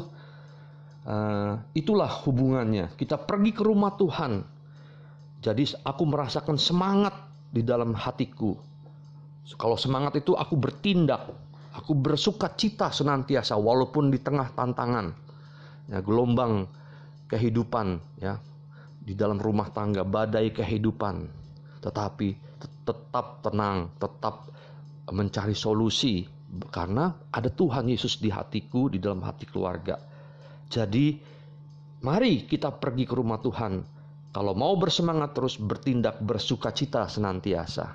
uh, 1.06 1.54
itulah 1.72 2.10
hubungannya. 2.26 2.92
Kita 2.98 3.16
pergi 3.16 3.50
ke 3.54 3.62
rumah 3.62 3.94
Tuhan. 3.94 4.42
Jadi 5.40 5.62
aku 5.86 6.02
merasakan 6.04 6.58
semangat 6.58 7.14
di 7.54 7.62
dalam 7.62 7.94
hatiku. 7.94 8.58
Kalau 9.54 9.76
semangat 9.78 10.18
itu 10.18 10.34
aku 10.34 10.56
bertindak 10.56 11.30
Aku 11.74 11.90
bersuka 11.98 12.54
cita 12.54 12.94
senantiasa 12.94 13.58
walaupun 13.58 14.14
di 14.14 14.22
tengah 14.22 14.54
tantangan, 14.54 15.10
ya, 15.90 15.98
gelombang 16.06 16.70
kehidupan, 17.26 17.98
ya, 18.22 18.38
di 19.04 19.12
dalam 19.12 19.37
rumah 19.37 19.68
tangga, 19.68 20.02
badai 20.02 20.50
kehidupan. 20.50 21.28
Tetapi 21.84 22.28
tetap 22.88 23.44
tenang, 23.44 23.92
tetap 24.00 24.49
mencari 25.12 25.52
solusi 25.52 26.25
karena 26.73 27.12
ada 27.28 27.52
Tuhan 27.52 27.84
Yesus 27.92 28.16
di 28.16 28.32
hatiku, 28.32 28.88
di 28.88 28.96
dalam 28.96 29.20
hati 29.20 29.44
keluarga. 29.44 30.00
Jadi, 30.73 31.20
mari 32.00 32.49
kita 32.49 32.73
pergi 32.73 33.04
ke 33.04 33.14
rumah 33.14 33.38
Tuhan. 33.44 33.84
Kalau 34.34 34.56
mau 34.56 34.75
bersemangat 34.75 35.37
terus 35.37 35.61
bertindak 35.61 36.18
bersuka 36.18 36.75
cita 36.75 37.06
senantiasa. 37.06 37.87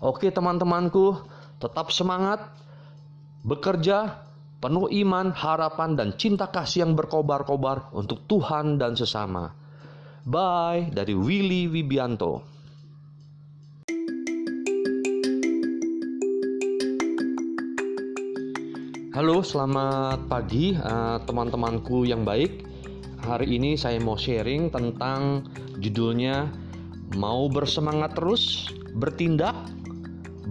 Oke 0.00 0.32
teman-temanku, 0.32 1.20
tetap 1.60 1.92
semangat, 1.92 2.40
bekerja 3.44 4.24
penuh 4.60 4.88
iman, 5.04 5.32
harapan, 5.36 5.96
dan 5.96 6.08
cinta 6.16 6.48
kasih 6.48 6.88
yang 6.88 6.92
berkobar-kobar 6.96 7.92
untuk 7.92 8.24
Tuhan 8.24 8.80
dan 8.80 8.96
sesama. 8.96 9.52
Bye 10.26 10.90
dari 10.90 11.14
Willy 11.14 11.70
Wibianto. 11.70 12.42
Halo, 19.14 19.46
selamat 19.46 20.26
pagi 20.26 20.74
uh, 20.74 21.22
teman-temanku 21.22 22.10
yang 22.10 22.26
baik. 22.26 22.66
Hari 23.22 23.54
ini 23.54 23.78
saya 23.78 24.02
mau 24.02 24.18
sharing 24.18 24.66
tentang 24.74 25.46
judulnya 25.78 26.50
Mau 27.14 27.46
bersemangat 27.46 28.18
terus, 28.18 28.74
bertindak, 28.98 29.54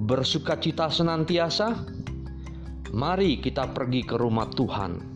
bersuka 0.08 0.56
cita 0.56 0.88
senantiasa. 0.88 1.84
Mari 2.96 3.44
kita 3.44 3.76
pergi 3.76 4.08
ke 4.08 4.16
rumah 4.16 4.48
Tuhan. 4.56 5.15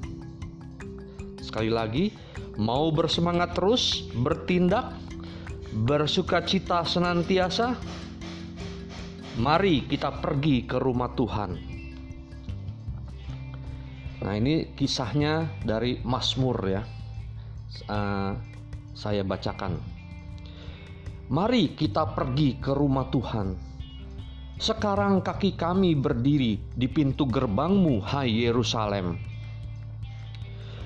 Sekali 1.50 1.74
lagi, 1.74 2.14
mau 2.62 2.94
bersemangat 2.94 3.58
terus, 3.58 4.06
bertindak, 4.14 4.94
bersuka 5.82 6.46
cita 6.46 6.86
senantiasa. 6.86 7.74
Mari 9.42 9.90
kita 9.90 10.22
pergi 10.22 10.70
ke 10.70 10.78
rumah 10.78 11.10
Tuhan. 11.18 11.52
Nah 14.22 14.34
ini 14.38 14.78
kisahnya 14.78 15.50
dari 15.66 15.98
Mazmur 16.06 16.58
ya. 16.70 16.86
Uh, 17.90 18.38
saya 18.94 19.26
bacakan. 19.26 19.82
Mari 21.34 21.74
kita 21.74 22.14
pergi 22.14 22.62
ke 22.62 22.78
rumah 22.78 23.10
Tuhan. 23.10 23.58
Sekarang 24.62 25.26
kaki 25.26 25.58
kami 25.58 25.98
berdiri 25.98 26.62
di 26.78 26.86
pintu 26.86 27.26
gerbangmu, 27.26 28.06
hai 28.06 28.46
Yerusalem. 28.46 29.29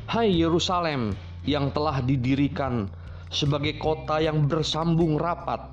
Hai 0.03 0.35
Yerusalem 0.35 1.15
yang 1.47 1.71
telah 1.71 2.03
didirikan 2.03 2.91
sebagai 3.31 3.79
kota 3.79 4.19
yang 4.19 4.51
bersambung 4.51 5.15
rapat. 5.15 5.63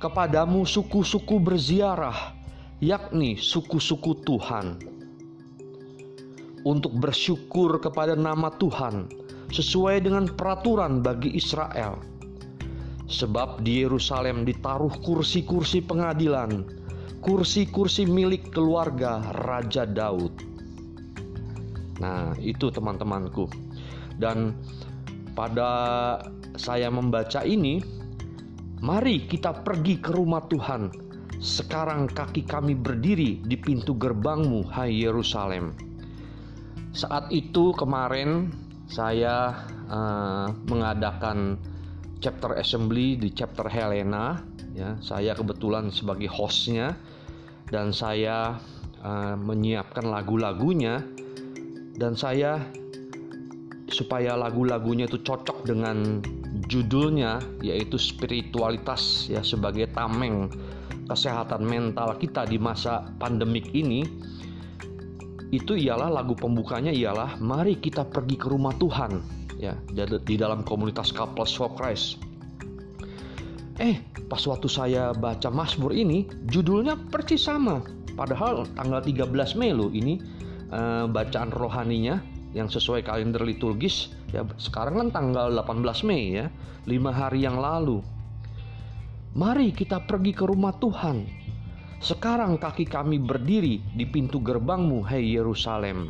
Kepadamu 0.00 0.64
suku-suku 0.64 1.36
berziarah, 1.36 2.32
yakni 2.80 3.36
suku-suku 3.36 4.24
Tuhan 4.24 4.80
untuk 6.64 6.92
bersyukur 7.04 7.76
kepada 7.84 8.16
nama 8.16 8.48
Tuhan 8.56 9.12
sesuai 9.52 10.08
dengan 10.08 10.24
peraturan 10.24 11.04
bagi 11.04 11.36
Israel. 11.36 12.00
Sebab 13.12 13.60
di 13.60 13.84
Yerusalem 13.84 14.48
ditaruh 14.48 15.04
kursi-kursi 15.04 15.84
pengadilan, 15.84 16.64
kursi-kursi 17.20 18.08
milik 18.08 18.56
keluarga 18.56 19.20
Raja 19.44 19.84
Daud. 19.84 20.49
Nah, 22.00 22.32
itu 22.40 22.72
teman-temanku. 22.72 23.46
Dan 24.16 24.56
pada 25.36 25.70
saya 26.56 26.88
membaca 26.88 27.44
ini, 27.44 27.80
mari 28.80 29.28
kita 29.28 29.60
pergi 29.60 30.00
ke 30.00 30.10
rumah 30.16 30.44
Tuhan. 30.48 30.90
Sekarang 31.40 32.08
kaki 32.08 32.44
kami 32.44 32.76
berdiri 32.76 33.40
di 33.40 33.56
pintu 33.56 33.96
gerbangmu, 33.96 34.68
hai 34.72 34.92
Yerusalem 34.92 35.90
saat 36.90 37.30
itu 37.30 37.70
kemarin 37.78 38.50
saya 38.90 39.54
uh, 39.86 40.50
mengadakan 40.66 41.54
chapter 42.18 42.58
assembly 42.58 43.14
di 43.14 43.30
chapter 43.30 43.70
Helena 43.70 44.42
ya 44.74 44.98
saya 44.98 45.38
kebetulan 45.38 45.94
sebagai 45.94 46.26
hostnya 46.26 46.98
dan 47.70 47.94
saya 47.94 48.58
uh, 49.06 49.38
menyiapkan 49.38 50.02
lagu-lagunya 50.02 51.06
dan 52.00 52.16
saya 52.16 52.64
supaya 53.92 54.32
lagu-lagunya 54.32 55.04
itu 55.04 55.20
cocok 55.20 55.68
dengan 55.68 56.24
judulnya 56.72 57.44
yaitu 57.60 58.00
spiritualitas 58.00 59.28
ya 59.28 59.44
sebagai 59.44 59.92
tameng 59.92 60.48
kesehatan 61.12 61.60
mental 61.68 62.16
kita 62.16 62.48
di 62.48 62.56
masa 62.56 63.04
pandemik 63.20 63.68
ini 63.76 64.06
itu 65.52 65.76
ialah 65.76 66.08
lagu 66.08 66.32
pembukanya 66.32 66.94
ialah 66.94 67.36
mari 67.42 67.76
kita 67.76 68.08
pergi 68.08 68.40
ke 68.40 68.48
rumah 68.48 68.72
Tuhan 68.80 69.20
ya 69.60 69.76
di 70.00 70.34
dalam 70.40 70.64
komunitas 70.64 71.12
Couples 71.12 71.52
for 71.52 71.68
Christ. 71.76 72.16
Eh, 73.80 74.00
pas 74.28 74.40
waktu 74.44 74.68
saya 74.68 75.12
baca 75.16 75.48
Mazmur 75.48 75.92
ini, 75.96 76.28
judulnya 76.48 76.96
persis 77.08 77.48
sama. 77.48 77.80
Padahal 78.12 78.68
tanggal 78.76 79.00
13 79.00 79.56
Mei 79.56 79.72
loh 79.72 79.88
ini 79.88 80.20
uh, 80.70 81.06
bacaan 81.10 81.50
rohaninya 81.52 82.22
yang 82.50 82.66
sesuai 82.66 83.06
kalender 83.06 83.46
liturgis 83.46 84.10
ya 84.34 84.42
sekarang 84.58 84.98
kan 84.98 85.08
tanggal 85.14 85.54
18 85.54 86.06
Mei 86.06 86.34
ya, 86.34 86.46
lima 86.86 87.14
hari 87.14 87.46
yang 87.46 87.58
lalu. 87.58 88.02
Mari 89.30 89.70
kita 89.70 90.02
pergi 90.10 90.34
ke 90.34 90.42
rumah 90.42 90.74
Tuhan 90.74 91.40
sekarang 92.00 92.56
kaki 92.56 92.88
kami 92.88 93.20
berdiri 93.20 93.84
di 93.92 94.08
pintu 94.08 94.40
gerbangmu, 94.40 95.04
hai 95.04 95.36
Yerusalem. 95.36 96.08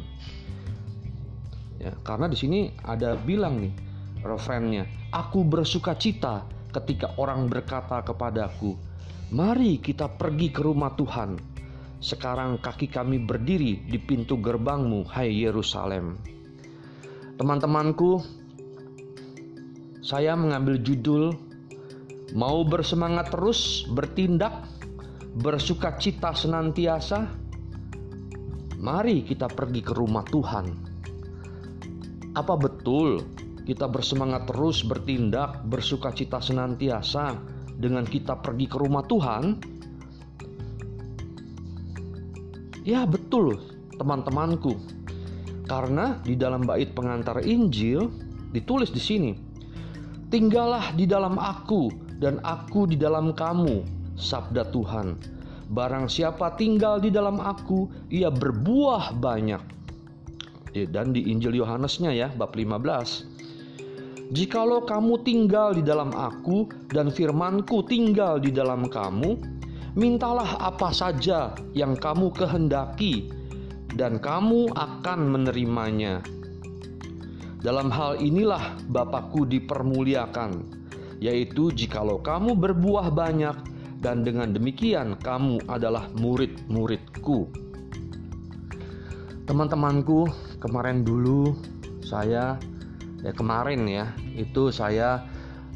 Ya, 1.82 1.90
karena 2.06 2.30
di 2.30 2.38
sini 2.38 2.70
ada 2.86 3.18
bilang 3.18 3.58
nih 3.58 3.74
refrennya, 4.22 4.86
aku 5.10 5.42
bersuka 5.42 5.98
cita 5.98 6.46
ketika 6.70 7.18
orang 7.18 7.50
berkata 7.50 8.06
kepadaku, 8.06 8.78
mari 9.34 9.82
kita 9.82 10.06
pergi 10.14 10.54
ke 10.54 10.62
rumah 10.62 10.94
Tuhan. 10.94 11.49
Sekarang 12.00 12.56
kaki 12.58 12.88
kami 12.88 13.20
berdiri 13.20 13.84
di 13.84 14.00
pintu 14.00 14.40
gerbangmu, 14.40 15.04
hai 15.12 15.44
Yerusalem. 15.44 16.16
Teman-temanku, 17.36 18.24
saya 20.00 20.32
mengambil 20.36 20.80
judul 20.80 21.36
Mau 22.30 22.62
bersemangat 22.62 23.34
terus 23.34 23.90
bertindak 23.90 24.62
bersuka 25.34 25.98
cita 25.98 26.30
senantiasa, 26.30 27.26
mari 28.78 29.26
kita 29.26 29.50
pergi 29.50 29.82
ke 29.82 29.90
rumah 29.90 30.22
Tuhan. 30.30 30.66
Apa 32.38 32.54
betul 32.54 33.18
kita 33.66 33.90
bersemangat 33.90 34.46
terus 34.46 34.86
bertindak, 34.86 35.66
bersuka 35.66 36.14
cita 36.14 36.38
senantiasa 36.38 37.34
dengan 37.74 38.06
kita 38.06 38.38
pergi 38.38 38.66
ke 38.70 38.78
rumah 38.78 39.02
Tuhan? 39.10 39.44
Ya, 42.82 43.04
betul, 43.04 43.60
teman-temanku. 44.00 44.76
Karena 45.68 46.18
di 46.24 46.34
dalam 46.34 46.66
bait 46.66 46.90
pengantar 46.96 47.44
Injil 47.46 48.10
ditulis 48.50 48.90
di 48.90 48.98
sini, 48.98 49.32
"Tinggallah 50.32 50.96
di 50.98 51.06
dalam 51.06 51.38
aku 51.38 51.92
dan 52.18 52.42
aku 52.42 52.90
di 52.90 52.98
dalam 52.98 53.36
kamu." 53.36 54.00
sabda 54.20 54.68
Tuhan. 54.68 55.16
Barang 55.72 56.06
siapa 56.06 56.54
tinggal 56.60 57.00
di 57.00 57.08
dalam 57.08 57.40
aku, 57.40 57.88
ia 58.12 58.28
berbuah 58.28 59.16
banyak. 59.16 59.80
Dan 60.70 61.10
di 61.10 61.32
Injil 61.32 61.58
Yohanesnya 61.58 62.14
ya, 62.14 62.28
bab 62.30 62.54
15. 62.54 63.26
Jikalau 64.30 64.86
kamu 64.86 65.26
tinggal 65.26 65.74
di 65.74 65.82
dalam 65.82 66.14
aku 66.14 66.70
dan 66.86 67.10
firmanku 67.10 67.82
tinggal 67.90 68.38
di 68.38 68.54
dalam 68.54 68.86
kamu, 68.86 69.59
mintalah 69.98 70.58
apa 70.62 70.94
saja 70.94 71.54
yang 71.74 71.98
kamu 71.98 72.30
kehendaki 72.30 73.30
dan 73.98 74.22
kamu 74.22 74.70
akan 74.74 75.20
menerimanya. 75.34 76.22
Dalam 77.60 77.92
hal 77.92 78.16
inilah 78.22 78.80
Bapakku 78.88 79.44
dipermuliakan, 79.44 80.64
yaitu 81.20 81.68
jikalau 81.74 82.22
kamu 82.22 82.56
berbuah 82.56 83.12
banyak 83.12 83.56
dan 84.00 84.24
dengan 84.24 84.56
demikian 84.56 85.18
kamu 85.20 85.60
adalah 85.68 86.08
murid-muridku. 86.16 87.52
Teman-temanku, 89.44 90.30
kemarin 90.62 91.04
dulu 91.04 91.52
saya 92.00 92.56
ya 93.20 93.32
kemarin 93.36 93.84
ya, 93.84 94.08
itu 94.32 94.72
saya 94.72 95.28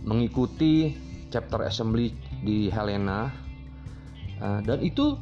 mengikuti 0.07 0.97
chapter 1.29 1.69
assembly 1.69 2.17
di 2.41 2.73
Helena 2.73 3.44
eh, 4.41 4.61
dan 4.63 4.79
itu 4.81 5.19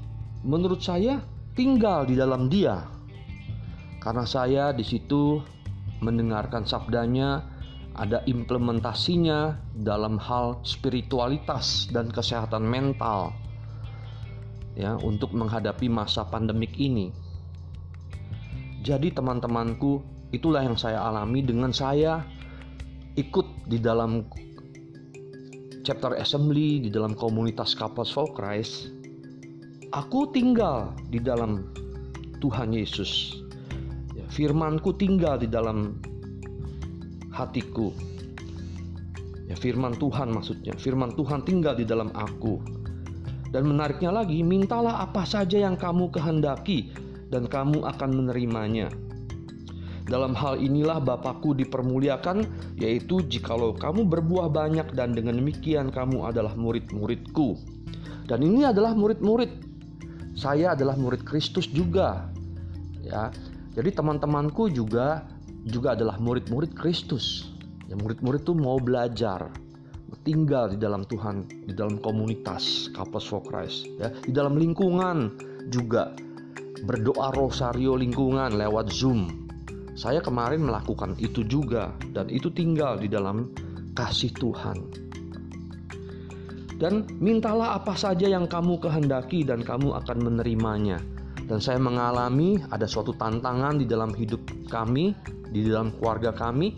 menurut 0.46 0.80
saya 0.80 1.20
tinggal 1.52 2.08
di 2.08 2.16
dalam 2.16 2.48
dia. 2.48 2.88
Karena 4.02 4.26
saya 4.26 4.74
di 4.74 4.82
situ 4.82 5.38
mendengarkan 6.02 6.66
sabdanya 6.66 7.46
ada 7.94 8.24
implementasinya 8.24 9.60
dalam 9.76 10.16
hal 10.18 10.58
spiritualitas 10.64 11.92
dan 11.92 12.08
kesehatan 12.08 12.64
mental 12.64 13.36
ya 14.72 14.96
untuk 15.00 15.36
menghadapi 15.36 15.86
masa 15.92 16.24
pandemik 16.24 16.72
ini. 16.80 17.12
Jadi 18.82 19.14
teman-temanku, 19.14 20.02
itulah 20.34 20.64
yang 20.64 20.74
saya 20.74 21.04
alami 21.06 21.44
dengan 21.44 21.70
saya 21.70 22.24
ikut 23.14 23.68
di 23.68 23.78
dalam 23.78 24.26
chapter 25.84 26.16
assembly 26.18 26.82
di 26.82 26.90
dalam 26.90 27.12
komunitas 27.14 27.76
Couples 27.76 28.10
for 28.10 28.26
Christ. 28.32 29.01
Aku 29.92 30.24
tinggal 30.32 30.96
di 31.12 31.20
dalam 31.20 31.68
Tuhan 32.40 32.72
Yesus. 32.72 33.44
Ya, 34.16 34.24
firmanku 34.32 34.96
tinggal 34.96 35.36
di 35.36 35.44
dalam 35.44 36.00
hatiku. 37.28 37.92
Ya, 39.44 39.52
firman 39.52 39.92
Tuhan 40.00 40.32
maksudnya. 40.32 40.72
Firman 40.80 41.12
Tuhan 41.12 41.44
tinggal 41.44 41.76
di 41.76 41.84
dalam 41.84 42.08
aku. 42.16 42.56
Dan 43.52 43.68
menariknya 43.68 44.08
lagi, 44.16 44.40
mintalah 44.40 45.04
apa 45.04 45.28
saja 45.28 45.60
yang 45.60 45.76
kamu 45.76 46.08
kehendaki 46.08 46.88
dan 47.28 47.44
kamu 47.44 47.84
akan 47.84 48.10
menerimanya. 48.16 48.88
Dalam 50.08 50.32
hal 50.32 50.56
inilah 50.56 51.04
Bapakku 51.04 51.52
dipermuliakan, 51.52 52.48
yaitu 52.80 53.20
jikalau 53.28 53.76
kamu 53.76 54.08
berbuah 54.08 54.48
banyak 54.48 54.88
dan 54.96 55.12
dengan 55.12 55.36
demikian 55.36 55.92
kamu 55.92 56.32
adalah 56.32 56.56
murid-muridku. 56.56 57.60
Dan 58.24 58.40
ini 58.40 58.64
adalah 58.64 58.96
murid-murid. 58.96 59.71
Saya 60.32 60.72
adalah 60.72 60.96
murid 60.96 61.24
Kristus 61.24 61.68
juga. 61.68 62.28
Ya. 63.04 63.32
Jadi 63.72 63.92
teman-temanku 63.92 64.68
juga 64.72 65.24
juga 65.64 65.94
adalah 65.94 66.20
murid-murid 66.20 66.76
Kristus. 66.76 67.52
Ya, 67.88 67.96
murid-murid 68.00 68.44
itu 68.44 68.56
mau 68.56 68.80
belajar, 68.80 69.52
tinggal 70.22 70.70
di 70.70 70.78
dalam 70.78 71.02
Tuhan, 71.06 71.46
di 71.66 71.74
dalam 71.74 71.98
komunitas 71.98 72.90
Couples 72.94 73.26
for 73.26 73.42
Christ, 73.42 73.90
ya, 73.98 74.08
di 74.22 74.30
dalam 74.30 74.54
lingkungan 74.54 75.34
juga 75.70 76.14
berdoa 76.86 77.34
rosario 77.34 77.98
lingkungan 77.98 78.54
lewat 78.54 78.90
Zoom. 78.90 79.50
Saya 79.92 80.24
kemarin 80.24 80.64
melakukan 80.64 81.18
itu 81.20 81.44
juga 81.44 81.92
dan 82.16 82.32
itu 82.32 82.48
tinggal 82.48 82.96
di 82.96 83.12
dalam 83.12 83.52
kasih 83.92 84.32
Tuhan. 84.32 85.01
Dan 86.82 87.06
mintalah 87.22 87.78
apa 87.78 87.94
saja 87.94 88.26
yang 88.26 88.50
kamu 88.50 88.82
kehendaki 88.82 89.46
dan 89.46 89.62
kamu 89.62 89.94
akan 90.02 90.18
menerimanya. 90.18 90.98
Dan 91.46 91.62
saya 91.62 91.78
mengalami 91.78 92.58
ada 92.74 92.90
suatu 92.90 93.14
tantangan 93.14 93.78
di 93.78 93.86
dalam 93.86 94.10
hidup 94.10 94.42
kami, 94.66 95.14
di 95.54 95.62
dalam 95.62 95.94
keluarga 95.94 96.34
kami, 96.34 96.74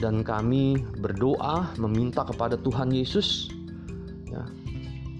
dan 0.00 0.24
kami 0.24 0.80
berdoa 1.04 1.76
meminta 1.76 2.24
kepada 2.24 2.56
Tuhan 2.56 2.88
Yesus 2.88 3.52
ya, 4.32 4.48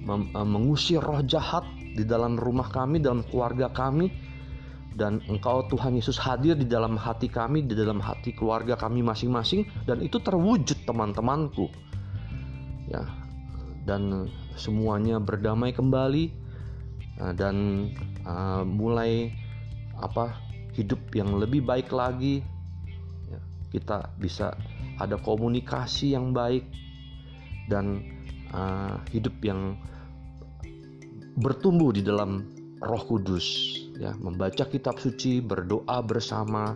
eh, 0.08 0.46
mengusir 0.48 1.04
roh 1.04 1.20
jahat 1.20 1.68
di 1.92 2.00
dalam 2.08 2.40
rumah 2.40 2.72
kami, 2.72 3.04
dalam 3.04 3.20
keluarga 3.28 3.68
kami, 3.68 4.08
dan 4.96 5.20
Engkau 5.28 5.68
Tuhan 5.68 5.92
Yesus 6.00 6.16
hadir 6.16 6.56
di 6.56 6.64
dalam 6.64 6.96
hati 6.96 7.28
kami, 7.28 7.68
di 7.68 7.76
dalam 7.76 8.00
hati 8.00 8.32
keluarga 8.32 8.80
kami 8.80 9.04
masing-masing, 9.04 9.68
dan 9.84 10.00
itu 10.00 10.16
terwujud 10.16 10.88
teman-temanku, 10.88 11.68
ya, 12.88 13.04
dan 13.84 14.28
semuanya 14.56 15.16
berdamai 15.16 15.72
kembali 15.72 16.24
eh, 17.20 17.32
dan 17.36 17.88
uh, 18.24 18.62
mulai 18.64 19.32
apa 20.00 20.36
hidup 20.76 21.00
yang 21.12 21.36
lebih 21.36 21.64
baik 21.64 21.92
lagi. 21.92 22.44
Kita 23.70 24.10
bisa 24.18 24.50
ada 24.98 25.14
komunikasi 25.14 26.18
yang 26.18 26.34
baik 26.34 26.66
dan 27.70 28.02
uh, 28.50 28.98
hidup 29.14 29.38
yang 29.46 29.78
bertumbuh 31.38 31.94
di 31.94 32.02
dalam 32.02 32.50
Roh 32.82 33.04
Kudus. 33.06 33.78
Ya 33.94 34.10
membaca 34.18 34.66
kitab 34.66 34.98
suci 34.98 35.38
berdoa 35.38 36.02
bersama. 36.02 36.74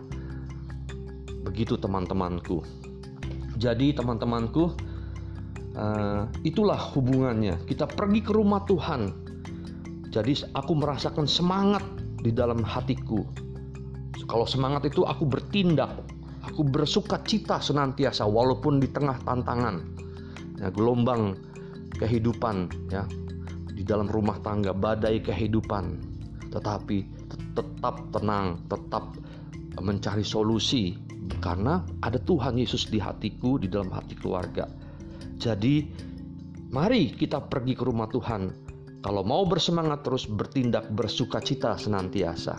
Begitu 1.43 1.75
teman-temanku. 1.75 2.63
Jadi 3.59 3.91
teman-temanku 3.91 4.94
uh, 5.75 6.25
itulah 6.41 6.79
hubungannya. 6.95 7.59
Kita 7.67 7.85
pergi 7.85 8.19
ke 8.23 8.31
rumah 8.31 8.63
Tuhan. 8.65 9.11
Jadi 10.09 10.47
aku 10.55 10.73
merasakan 10.79 11.27
semangat 11.27 11.83
di 12.23 12.31
dalam 12.31 12.63
hatiku. 12.63 13.21
Kalau 14.25 14.47
semangat 14.47 14.87
itu 14.87 15.03
aku 15.03 15.27
bertindak. 15.27 15.91
Aku 16.45 16.61
bersuka 16.63 17.19
cita 17.25 17.59
senantiasa 17.59 18.23
walaupun 18.23 18.77
di 18.77 18.87
tengah 18.87 19.17
tantangan, 19.25 19.81
ya, 20.61 20.69
gelombang 20.69 21.33
kehidupan, 21.97 22.69
ya, 22.93 23.03
di 23.73 23.81
dalam 23.81 24.05
rumah 24.07 24.37
tangga, 24.45 24.69
badai 24.71 25.25
kehidupan, 25.25 25.99
tetapi 26.53 27.01
tetap 27.57 27.97
tenang, 28.13 28.61
tetap 28.69 29.17
mencari 29.81 30.21
solusi. 30.21 30.95
Karena 31.41 31.81
ada 32.05 32.21
Tuhan 32.21 32.55
Yesus 32.61 32.93
di 32.93 33.01
hatiku, 33.01 33.57
di 33.57 33.65
dalam 33.65 33.89
hati 33.89 34.13
keluarga. 34.13 34.69
Jadi, 35.35 35.85
mari 36.71 37.11
kita 37.15 37.43
pergi 37.45 37.73
ke 37.75 37.83
rumah 37.83 38.07
Tuhan. 38.11 38.65
Kalau 39.05 39.21
mau 39.21 39.45
bersemangat 39.45 40.01
terus 40.01 40.25
bertindak 40.25 40.89
bersuka 40.89 41.37
cita 41.37 41.77
senantiasa. 41.77 42.57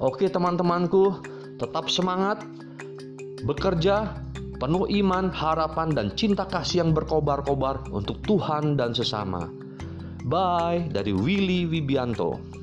Oke 0.00 0.28
teman-temanku, 0.32 1.20
tetap 1.60 1.92
semangat, 1.92 2.40
bekerja 3.44 4.24
penuh 4.56 4.88
iman, 5.04 5.28
harapan, 5.28 5.92
dan 5.92 6.08
cinta 6.16 6.48
kasih 6.48 6.84
yang 6.84 6.90
berkobar-kobar 6.96 7.92
untuk 7.92 8.24
Tuhan 8.24 8.80
dan 8.80 8.96
sesama. 8.96 9.52
Bye 10.26 10.88
dari 10.90 11.12
Willy 11.12 11.68
Wibianto. 11.68 12.55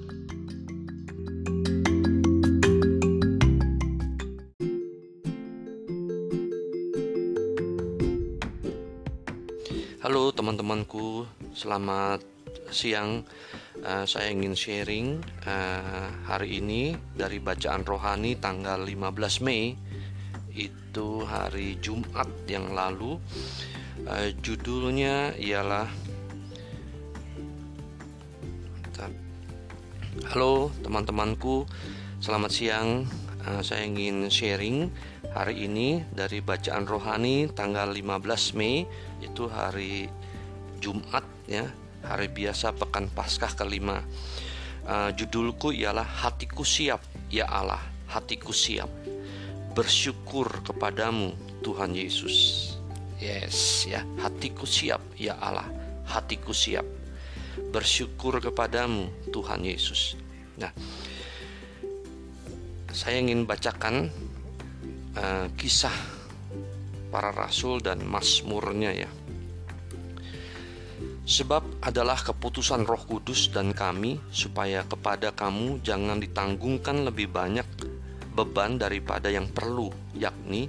Halo 10.04 10.36
teman-temanku, 10.36 11.24
selamat 11.56 12.20
siang. 12.76 13.24
Uh, 13.80 14.04
saya 14.04 14.36
ingin 14.36 14.52
sharing 14.52 15.24
uh, 15.48 16.12
hari 16.28 16.60
ini 16.60 16.92
dari 17.16 17.40
bacaan 17.40 17.88
rohani 17.88 18.36
tanggal 18.36 18.84
15 18.84 19.00
Mei 19.48 19.80
itu 20.52 21.24
hari 21.24 21.80
Jumat 21.80 22.28
yang 22.52 22.76
lalu. 22.76 23.16
Uh, 24.04 24.28
judulnya 24.44 25.40
ialah 25.40 25.88
Halo 30.36 30.68
teman-temanku, 30.84 31.64
selamat 32.20 32.52
siang. 32.52 33.08
Uh, 33.48 33.64
saya 33.64 33.88
ingin 33.88 34.28
sharing 34.28 34.92
hari 35.34 35.66
ini 35.66 36.06
dari 36.14 36.40
bacaan 36.40 36.86
rohani 36.86 37.50
tanggal 37.50 37.90
15 37.90 38.54
Mei 38.54 38.86
itu 39.20 39.50
hari 39.50 40.06
Jumat 40.78 41.26
ya, 41.50 41.66
hari 42.06 42.30
biasa 42.30 42.78
pekan 42.78 43.10
Paskah 43.10 43.58
kelima. 43.58 44.06
Uh, 44.84 45.10
judulku 45.16 45.74
ialah 45.74 46.06
hatiku 46.06 46.62
siap 46.62 47.02
ya 47.34 47.50
Allah, 47.50 47.82
hatiku 48.12 48.54
siap 48.54 48.92
bersyukur 49.74 50.62
kepadamu 50.62 51.34
Tuhan 51.66 51.98
Yesus. 51.98 52.70
Yes, 53.18 53.88
ya, 53.90 54.06
hatiku 54.22 54.68
siap 54.70 55.02
ya 55.18 55.40
Allah, 55.42 55.66
hatiku 56.06 56.54
siap 56.54 56.86
bersyukur 57.74 58.38
kepadamu 58.38 59.10
Tuhan 59.34 59.66
Yesus. 59.66 60.20
Nah, 60.60 60.70
saya 62.94 63.18
ingin 63.18 63.48
bacakan 63.48 64.12
uh, 65.18 65.48
kisah 65.58 65.96
para 67.14 67.30
rasul 67.30 67.82
dan 67.82 68.02
masmurnya 68.06 68.92
ya. 68.94 69.10
Sebab 71.24 71.80
adalah 71.80 72.20
keputusan 72.20 72.84
Roh 72.84 73.00
Kudus 73.08 73.48
dan 73.48 73.72
kami 73.72 74.20
supaya 74.28 74.84
kepada 74.84 75.32
kamu 75.32 75.80
jangan 75.80 76.20
ditanggungkan 76.20 77.08
lebih 77.08 77.32
banyak 77.32 77.64
beban 78.36 78.76
daripada 78.76 79.32
yang 79.32 79.48
perlu, 79.48 79.88
yakni 80.18 80.68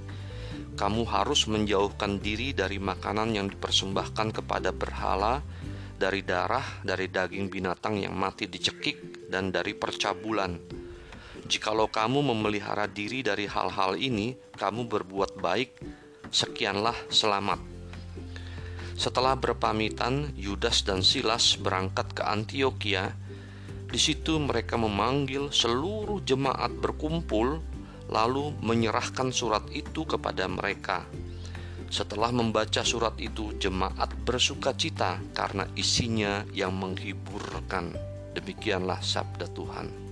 kamu 0.75 1.07
harus 1.07 1.47
menjauhkan 1.47 2.19
diri 2.19 2.51
dari 2.51 2.83
makanan 2.83 3.31
yang 3.31 3.47
dipersembahkan 3.47 4.43
kepada 4.43 4.75
berhala, 4.75 5.39
dari 5.95 6.19
darah, 6.19 6.83
dari 6.83 7.07
daging 7.07 7.47
binatang 7.47 7.95
yang 7.95 8.11
mati 8.11 8.51
dicekik, 8.51 9.31
dan 9.31 9.55
dari 9.55 9.71
percabulan. 9.71 10.83
Jikalau 11.45 11.85
kamu 11.85 12.25
memelihara 12.25 12.89
diri 12.89 13.21
dari 13.21 13.45
hal-hal 13.45 13.93
ini, 14.01 14.33
kamu 14.57 14.89
berbuat 14.89 15.37
baik, 15.37 15.77
sekianlah 16.33 16.97
selamat. 17.13 17.61
Setelah 18.97 19.37
berpamitan, 19.37 20.33
Yudas 20.33 20.81
dan 20.81 21.05
Silas 21.05 21.53
berangkat 21.61 22.17
ke 22.17 22.23
Antioquia 22.25 23.13
di 23.95 24.01
situ 24.01 24.35
mereka 24.41 24.75
memanggil 24.75 25.55
seluruh 25.55 26.19
jemaat 26.27 26.67
berkumpul, 26.83 27.63
lalu 28.11 28.51
menyerahkan 28.59 29.31
surat 29.31 29.63
itu 29.71 30.03
kepada 30.03 30.51
mereka. 30.51 31.07
Setelah 31.87 32.33
membaca 32.35 32.83
surat 32.83 33.15
itu, 33.21 33.55
jemaat 33.55 34.11
bersuka 34.27 34.75
cita 34.75 35.21
karena 35.31 35.69
isinya 35.79 36.43
yang 36.51 36.75
menghiburkan. 36.75 37.95
Demikianlah 38.35 38.99
sabda 38.99 39.47
Tuhan. 39.55 40.04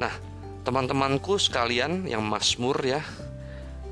Nah, 0.00 0.16
teman-temanku 0.64 1.36
sekalian 1.36 2.08
yang 2.08 2.24
masmur 2.24 2.80
ya, 2.80 3.04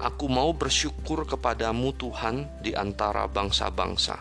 aku 0.00 0.24
mau 0.24 0.56
bersyukur 0.56 1.28
kepadamu 1.28 1.92
Tuhan 1.92 2.48
di 2.64 2.72
antara 2.72 3.28
bangsa-bangsa. 3.28 4.16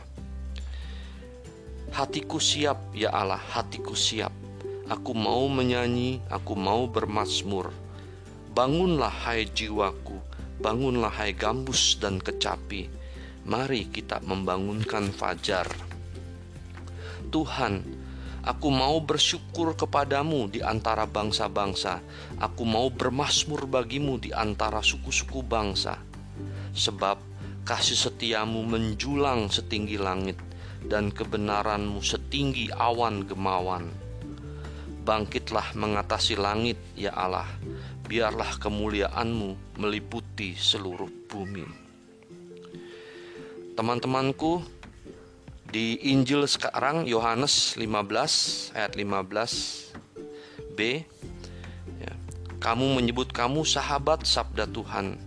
Hatiku 1.95 2.43
siap, 2.43 2.91
ya 2.91 3.15
Allah, 3.15 3.39
hatiku 3.39 3.95
siap. 3.95 4.36
Aku 4.91 5.15
mau 5.15 5.47
menyanyi, 5.47 6.19
aku 6.28 6.60
mau 6.60 6.91
bermasmur. 6.91 7.71
Bangunlah 8.52 9.23
hai 9.23 9.47
jiwaku, 9.47 10.19
bangunlah 10.60 11.15
hai 11.15 11.32
gambus 11.32 11.95
dan 12.04 12.19
kecapi. 12.19 12.91
Mari 13.47 13.88
kita 13.88 14.19
membangunkan 14.28 15.08
fajar. 15.15 15.71
Tuhan, 17.32 17.80
aku 18.48 18.72
mau 18.72 19.04
bersyukur 19.04 19.76
kepadamu 19.76 20.48
di 20.48 20.64
antara 20.64 21.04
bangsa-bangsa. 21.04 22.00
Aku 22.40 22.64
mau 22.64 22.88
bermasmur 22.88 23.68
bagimu 23.68 24.16
di 24.16 24.32
antara 24.32 24.80
suku-suku 24.80 25.44
bangsa. 25.44 26.00
Sebab 26.72 27.20
kasih 27.68 28.00
setiamu 28.00 28.64
menjulang 28.64 29.52
setinggi 29.52 30.00
langit 30.00 30.40
dan 30.88 31.12
kebenaranmu 31.12 32.00
setinggi 32.00 32.72
awan 32.72 33.28
gemawan. 33.28 33.92
Bangkitlah 35.04 35.76
mengatasi 35.76 36.40
langit, 36.40 36.80
ya 36.96 37.12
Allah, 37.16 37.48
biarlah 38.08 38.60
kemuliaanmu 38.60 39.80
meliputi 39.80 40.56
seluruh 40.56 41.12
bumi 41.28 41.88
teman-temanku 43.78 44.66
di 45.67 45.99
Injil 45.99 46.47
sekarang 46.47 47.03
Yohanes 47.12 47.75
15 47.75 48.71
ayat 48.71 48.95
15 48.95 50.80
B 50.80 51.03
ya, 51.99 52.13
kamu 52.63 52.95
menyebut 52.95 53.36
kamu 53.36 53.67
sahabat 53.67 54.23
sabda 54.23 54.63
Tuhan. 54.71 55.19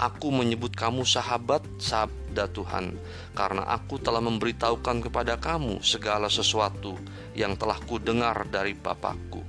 Aku 0.00 0.34
menyebut 0.34 0.74
kamu 0.74 1.06
sahabat 1.06 1.62
sabda 1.78 2.50
Tuhan 2.50 2.98
karena 3.36 3.62
aku 3.68 4.00
telah 4.02 4.18
memberitahukan 4.18 5.06
kepada 5.06 5.38
kamu 5.38 5.78
segala 5.84 6.26
sesuatu 6.26 6.98
yang 7.36 7.54
telah 7.54 7.78
ku 7.84 8.00
dengar 8.02 8.48
dari 8.50 8.74
Bapakku. 8.74 9.44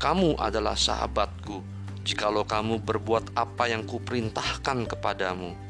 Kamu 0.00 0.40
adalah 0.40 0.74
sahabatku. 0.74 1.62
Jikalau 2.02 2.48
kamu 2.48 2.80
berbuat 2.82 3.36
apa 3.36 3.68
yang 3.68 3.84
kuperintahkan 3.84 4.88
kepadamu 4.88 5.68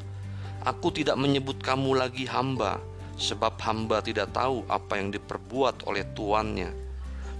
Aku 0.59 0.91
tidak 0.91 1.15
menyebut 1.15 1.63
kamu 1.63 1.95
lagi 1.95 2.27
hamba, 2.27 2.83
sebab 3.19 3.59
hamba 3.59 3.99
tidak 3.99 4.31
tahu 4.31 4.63
apa 4.71 4.95
yang 4.95 5.11
diperbuat 5.11 5.83
oleh 5.85 6.07
tuannya. 6.15 6.71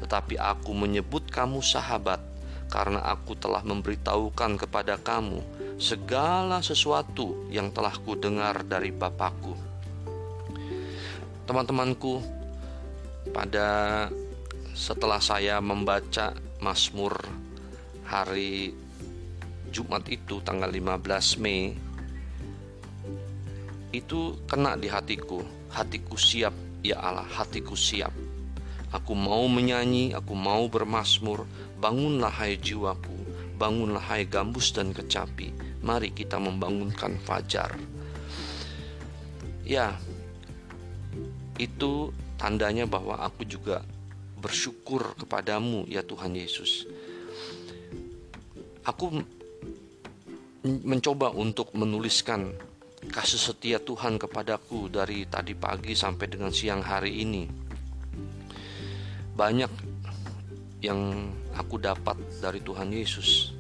Tetapi 0.03 0.35
aku 0.35 0.75
menyebut 0.75 1.31
kamu 1.31 1.63
sahabat, 1.63 2.19
karena 2.67 3.01
aku 3.07 3.33
telah 3.39 3.63
memberitahukan 3.63 4.59
kepada 4.59 4.99
kamu 4.99 5.41
segala 5.79 6.59
sesuatu 6.59 7.47
yang 7.47 7.71
telah 7.71 7.95
kudengar 8.03 8.61
dari 8.67 8.91
Bapakku. 8.91 9.55
Teman-temanku, 11.47 12.21
pada 13.31 14.05
setelah 14.75 15.17
saya 15.23 15.57
membaca 15.63 16.35
Mazmur 16.59 17.15
hari 18.03 18.75
Jumat 19.71 20.03
itu 20.11 20.43
tanggal 20.43 20.69
15 20.69 21.41
Mei 21.41 21.73
itu 23.89 24.37
kena 24.45 24.77
di 24.77 24.85
hatiku. 24.85 25.58
Hatiku 25.69 26.17
siap, 26.17 26.53
ya 26.81 26.97
Allah, 26.97 27.25
hatiku 27.25 27.77
siap. 27.77 28.11
Aku 28.89 29.13
mau 29.13 29.45
menyanyi, 29.45 30.17
aku 30.17 30.33
mau 30.33 30.65
bermasmur. 30.65 31.45
Bangunlah 31.77 32.33
hai 32.33 32.57
jiwaku, 32.57 33.15
bangunlah 33.55 34.01
hai 34.01 34.25
gambus 34.25 34.73
dan 34.73 34.91
kecapi. 34.91 35.53
Mari 35.85 36.11
kita 36.11 36.41
membangunkan 36.41 37.15
fajar. 37.21 37.77
Ya, 39.63 39.93
itu 41.61 42.09
tandanya 42.41 42.89
bahwa 42.89 43.21
aku 43.21 43.45
juga 43.45 43.85
bersyukur 44.39 45.13
kepadamu 45.19 45.85
ya 45.85 46.01
Tuhan 46.01 46.33
Yesus. 46.33 46.89
Aku 48.87 49.21
mencoba 50.63 51.29
untuk 51.35 51.71
menuliskan 51.75 52.55
kasih 53.09 53.41
setia 53.41 53.77
Tuhan 53.81 54.21
kepadaku 54.21 54.87
dari 54.87 55.25
tadi 55.25 55.57
pagi 55.57 55.97
sampai 55.97 56.25
dengan 56.29 56.53
siang 56.53 56.85
hari 56.85 57.25
ini. 57.25 57.43
Banyak 59.33 59.71
yang 60.85 61.29
aku 61.57 61.81
dapat 61.81 62.15
dari 62.39 62.61
Tuhan 62.61 62.93
Yesus. 62.93 63.57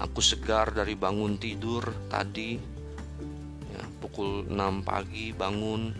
Aku 0.00 0.20
segar 0.20 0.76
dari 0.76 0.92
bangun 0.92 1.40
tidur 1.40 1.80
tadi 2.12 2.60
ya, 3.72 3.82
pukul 4.04 4.44
6 4.46 4.84
pagi 4.84 5.32
bangun. 5.32 5.96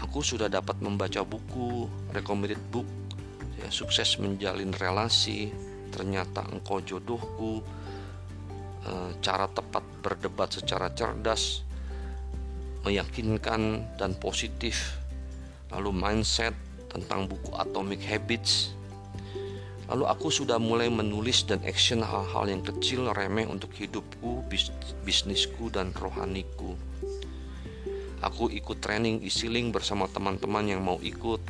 Aku 0.00 0.20
sudah 0.24 0.48
dapat 0.48 0.80
membaca 0.80 1.24
buku, 1.24 1.88
recommended 2.12 2.60
book, 2.72 2.88
ya, 3.60 3.68
sukses 3.72 4.20
menjalin 4.20 4.72
relasi, 4.76 5.52
ternyata 5.88 6.44
engkau 6.52 6.84
jodohku, 6.84 7.64
Eh, 8.86 9.10
cara 9.18 9.50
tepat 9.50 9.82
berdebat 9.98 10.46
secara 10.54 10.94
cerdas, 10.94 11.65
meyakinkan 12.86 13.82
dan 13.98 14.14
positif, 14.14 14.94
lalu 15.74 15.90
mindset 15.90 16.54
tentang 16.86 17.26
buku 17.26 17.50
Atomic 17.58 17.98
Habits. 18.06 18.70
Lalu 19.90 20.06
aku 20.06 20.30
sudah 20.30 20.58
mulai 20.62 20.86
menulis 20.86 21.46
dan 21.46 21.62
action 21.66 22.02
hal-hal 22.02 22.46
yang 22.46 22.62
kecil 22.62 23.10
remeh 23.10 23.46
untuk 23.46 23.74
hidupku, 23.74 24.46
bis 24.46 24.70
bisnisku, 25.02 25.70
dan 25.70 25.90
rohaniku. 25.94 26.78
Aku 28.22 28.50
ikut 28.50 28.82
training 28.82 29.22
e-sealing 29.22 29.70
bersama 29.70 30.10
teman-teman 30.10 30.66
yang 30.66 30.82
mau 30.82 30.98
ikut. 31.02 31.42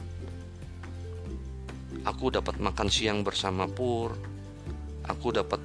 Aku 2.05 2.29
dapat 2.29 2.61
makan 2.61 2.89
siang 2.93 3.25
bersama 3.25 3.65
Pur. 3.69 4.13
Aku 5.09 5.33
dapat 5.33 5.61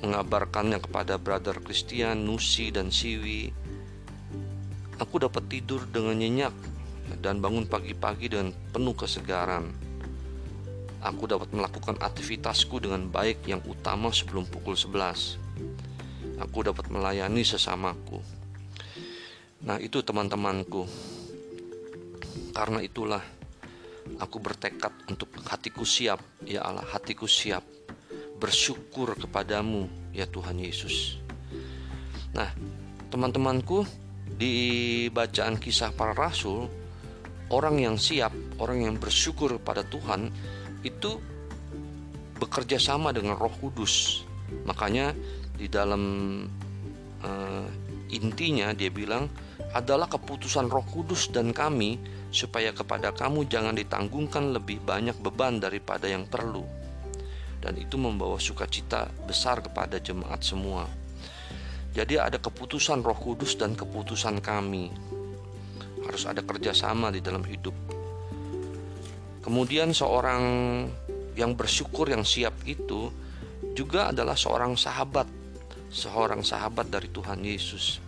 mengabarkannya 0.00 0.80
kepada 0.80 1.20
brother 1.20 1.60
Christian, 1.60 2.24
Nusi, 2.24 2.72
dan 2.72 2.88
Siwi. 2.88 3.63
Aku 5.02 5.18
dapat 5.18 5.46
tidur 5.50 5.82
dengan 5.90 6.14
nyenyak 6.14 6.54
dan 7.18 7.42
bangun 7.42 7.66
pagi-pagi 7.66 8.30
dengan 8.30 8.54
penuh 8.70 8.94
kesegaran. 8.94 9.74
Aku 11.04 11.28
dapat 11.28 11.52
melakukan 11.52 12.00
aktivitasku 12.00 12.80
dengan 12.80 13.10
baik 13.10 13.44
yang 13.44 13.60
utama 13.68 14.08
sebelum 14.14 14.48
pukul 14.48 14.78
11. 14.78 15.36
Aku 16.40 16.64
dapat 16.64 16.88
melayani 16.88 17.44
sesamaku. 17.44 18.22
Nah, 19.66 19.76
itu 19.82 20.00
teman-temanku. 20.00 20.88
Karena 22.56 22.80
itulah 22.80 23.20
aku 24.16 24.38
bertekad 24.40 24.94
untuk 25.10 25.28
hatiku 25.44 25.82
siap, 25.82 26.22
ya 26.46 26.64
Allah, 26.64 26.86
hatiku 26.86 27.28
siap 27.28 27.74
bersyukur 28.38 29.14
kepadamu 29.16 29.88
ya 30.12 30.28
Tuhan 30.28 30.58
Yesus. 30.58 31.16
Nah, 32.34 32.50
teman-temanku, 33.08 33.86
di 34.34 34.54
bacaan 35.10 35.56
kisah 35.58 35.94
para 35.94 36.12
rasul, 36.12 36.66
orang 37.50 37.78
yang 37.82 37.96
siap, 37.98 38.34
orang 38.58 38.86
yang 38.90 38.94
bersyukur 38.98 39.56
pada 39.62 39.86
Tuhan 39.86 40.30
itu 40.82 41.16
bekerja 42.38 42.76
sama 42.82 43.14
dengan 43.14 43.38
Roh 43.38 43.52
Kudus. 43.62 44.26
Makanya 44.66 45.14
di 45.54 45.70
dalam 45.70 46.02
uh, 47.22 47.66
intinya 48.10 48.74
dia 48.74 48.90
bilang 48.90 49.30
adalah 49.72 50.10
keputusan 50.10 50.66
Roh 50.70 50.86
Kudus 50.86 51.30
dan 51.30 51.54
kami 51.54 51.98
supaya 52.34 52.74
kepada 52.74 53.14
kamu 53.14 53.46
jangan 53.46 53.78
ditanggungkan 53.78 54.50
lebih 54.50 54.82
banyak 54.82 55.14
beban 55.22 55.62
daripada 55.62 56.10
yang 56.10 56.26
perlu 56.26 56.66
dan 57.64 57.80
itu 57.80 57.96
membawa 57.96 58.36
sukacita 58.36 59.08
besar 59.24 59.64
kepada 59.64 59.96
jemaat 59.96 60.44
semua. 60.44 60.84
Jadi 61.94 62.18
ada 62.18 62.42
keputusan 62.42 63.06
Roh 63.06 63.14
Kudus 63.14 63.54
dan 63.54 63.78
keputusan 63.78 64.42
kami. 64.42 64.90
Harus 66.02 66.26
ada 66.26 66.42
kerjasama 66.42 67.14
di 67.14 67.22
dalam 67.22 67.46
hidup. 67.46 67.72
Kemudian 69.40 69.94
seorang 69.94 70.42
yang 71.38 71.54
bersyukur 71.54 72.10
yang 72.10 72.26
siap 72.26 72.54
itu 72.66 73.14
juga 73.78 74.10
adalah 74.10 74.34
seorang 74.34 74.74
sahabat, 74.74 75.30
seorang 75.94 76.42
sahabat 76.42 76.90
dari 76.90 77.08
Tuhan 77.14 77.40
Yesus. 77.46 78.02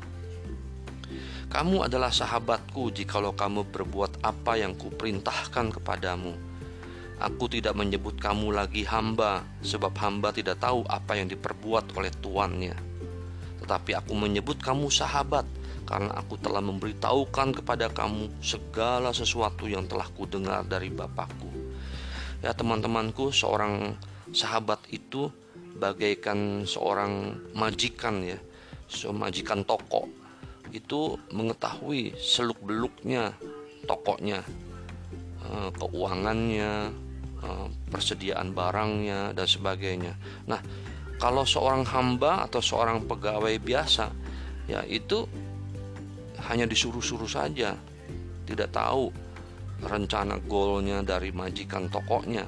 Kamu 1.46 1.86
adalah 1.86 2.10
sahabatku 2.10 2.90
jikalau 2.90 3.32
kamu 3.32 3.70
berbuat 3.70 4.20
apa 4.26 4.58
yang 4.58 4.74
kuperintahkan 4.74 5.78
kepadamu 5.78 6.34
Aku 7.16 7.48
tidak 7.48 7.72
menyebut 7.72 8.20
kamu 8.20 8.52
lagi 8.52 8.84
hamba, 8.84 9.40
sebab 9.64 9.96
hamba 10.04 10.36
tidak 10.36 10.60
tahu 10.60 10.84
apa 10.84 11.16
yang 11.16 11.32
diperbuat 11.32 11.96
oleh 11.96 12.12
tuannya. 12.12 12.76
Tetapi 13.66 13.98
aku 13.98 14.14
menyebut 14.14 14.62
kamu 14.62 14.86
sahabat, 14.94 15.42
karena 15.82 16.14
aku 16.14 16.38
telah 16.38 16.62
memberitahukan 16.62 17.58
kepada 17.58 17.90
kamu 17.90 18.30
segala 18.38 19.10
sesuatu 19.10 19.66
yang 19.66 19.90
telah 19.90 20.06
kudengar 20.14 20.62
dari 20.62 20.86
Bapakku. 20.86 21.50
Ya 22.46 22.54
teman-temanku, 22.54 23.34
seorang 23.34 23.98
sahabat 24.30 24.78
itu 24.94 25.26
bagaikan 25.82 26.62
seorang 26.62 27.34
majikan 27.58 28.22
ya, 28.22 28.38
seorang 28.86 29.26
majikan 29.26 29.66
toko 29.66 30.06
itu 30.70 31.18
mengetahui 31.34 32.14
seluk 32.14 32.62
beluknya 32.62 33.34
tokonya, 33.90 34.46
eh, 35.42 35.70
keuangannya, 35.74 36.94
Eh, 37.46 37.68
persediaan 37.92 38.56
barangnya 38.56 39.36
dan 39.36 39.46
sebagainya. 39.46 40.16
Nah, 40.50 40.58
kalau 41.16 41.48
seorang 41.48 41.84
hamba 41.88 42.44
atau 42.44 42.60
seorang 42.60 43.08
pegawai 43.08 43.56
biasa, 43.60 44.12
ya 44.68 44.84
itu 44.84 45.24
hanya 46.48 46.68
disuruh-suruh 46.68 47.28
saja, 47.28 47.72
tidak 48.44 48.68
tahu 48.72 49.08
rencana 49.80 50.36
golnya 50.44 51.00
dari 51.00 51.32
majikan 51.32 51.88
tokonya. 51.88 52.44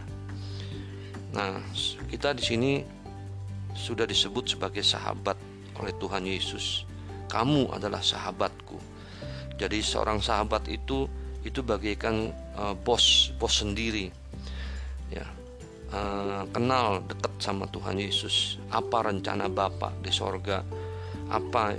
Nah, 1.32 1.60
kita 2.08 2.32
di 2.32 2.44
sini 2.44 2.72
sudah 3.76 4.08
disebut 4.08 4.56
sebagai 4.56 4.84
sahabat 4.84 5.36
oleh 5.80 5.92
Tuhan 6.00 6.24
Yesus. 6.24 6.88
Kamu 7.28 7.72
adalah 7.72 8.00
sahabatku. 8.00 8.80
Jadi 9.60 9.84
seorang 9.84 10.22
sahabat 10.22 10.64
itu 10.70 11.04
itu 11.44 11.60
bagaikan 11.62 12.32
uh, 12.56 12.74
bos 12.74 13.32
bos 13.36 13.60
sendiri. 13.60 14.08
Ya, 15.12 15.24
uh, 15.92 16.44
kenal 16.50 17.00
dekat 17.04 17.32
sama 17.40 17.68
Tuhan 17.70 17.96
Yesus. 18.00 18.60
Apa 18.72 19.08
rencana 19.08 19.48
Bapak 19.48 20.00
di 20.04 20.12
sorga? 20.12 20.64
Apa 21.28 21.76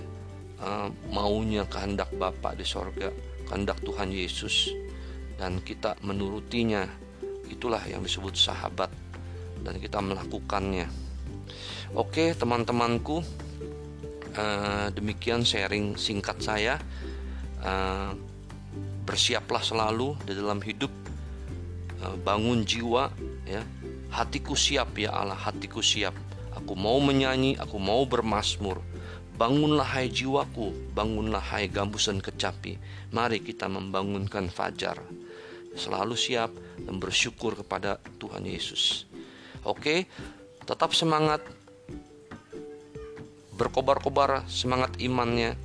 uh, 0.61 0.87
maunya 1.09 1.65
kehendak 1.65 2.09
Bapak 2.15 2.57
di 2.57 2.65
sorga? 2.65 3.09
Kehendak 3.49 3.81
Tuhan 3.81 4.13
Yesus 4.13 4.69
dan 5.39 5.61
kita 5.63 5.97
menurutinya. 6.05 6.85
Itulah 7.49 7.81
yang 7.89 8.05
disebut 8.05 8.37
sahabat 8.37 8.93
dan 9.65 9.81
kita 9.81 9.97
melakukannya. 9.97 10.85
Oke, 11.97 12.37
teman-temanku, 12.37 13.25
uh, 14.37 14.87
demikian 14.93 15.41
sharing 15.41 15.97
singkat 15.97 16.37
saya. 16.37 16.77
Uh, 17.59 18.13
bersiaplah 19.03 19.65
selalu 19.65 20.13
di 20.21 20.37
dalam 20.37 20.61
hidup, 20.61 20.93
uh, 22.05 22.13
bangun 22.21 22.61
jiwa, 22.61 23.09
ya. 23.49 23.65
Hatiku 24.09 24.57
siap 24.57 24.97
ya 24.97 25.13
Allah, 25.13 25.37
hatiku 25.37 25.85
siap. 25.85 26.17
Aku 26.57 26.73
mau 26.73 26.97
menyanyi, 26.97 27.55
aku 27.61 27.77
mau 27.77 28.03
bermasmur. 28.09 28.81
Bangunlah 29.39 29.87
hai 29.95 30.11
jiwaku, 30.11 30.91
bangunlah 30.91 31.39
hai 31.39 31.71
gambus 31.71 32.11
dan 32.11 32.19
kecapi. 32.19 32.75
Mari 33.15 33.39
kita 33.39 33.71
membangunkan 33.71 34.51
fajar. 34.51 34.99
Selalu 35.77 36.17
siap 36.19 36.51
dan 36.83 36.99
bersyukur 36.99 37.55
kepada 37.55 38.03
Tuhan 38.19 38.43
Yesus. 38.43 39.07
Oke, 39.63 40.09
tetap 40.67 40.91
semangat. 40.91 41.39
Berkobar-kobar 43.55 44.43
semangat 44.49 44.99
imannya. 44.99 45.55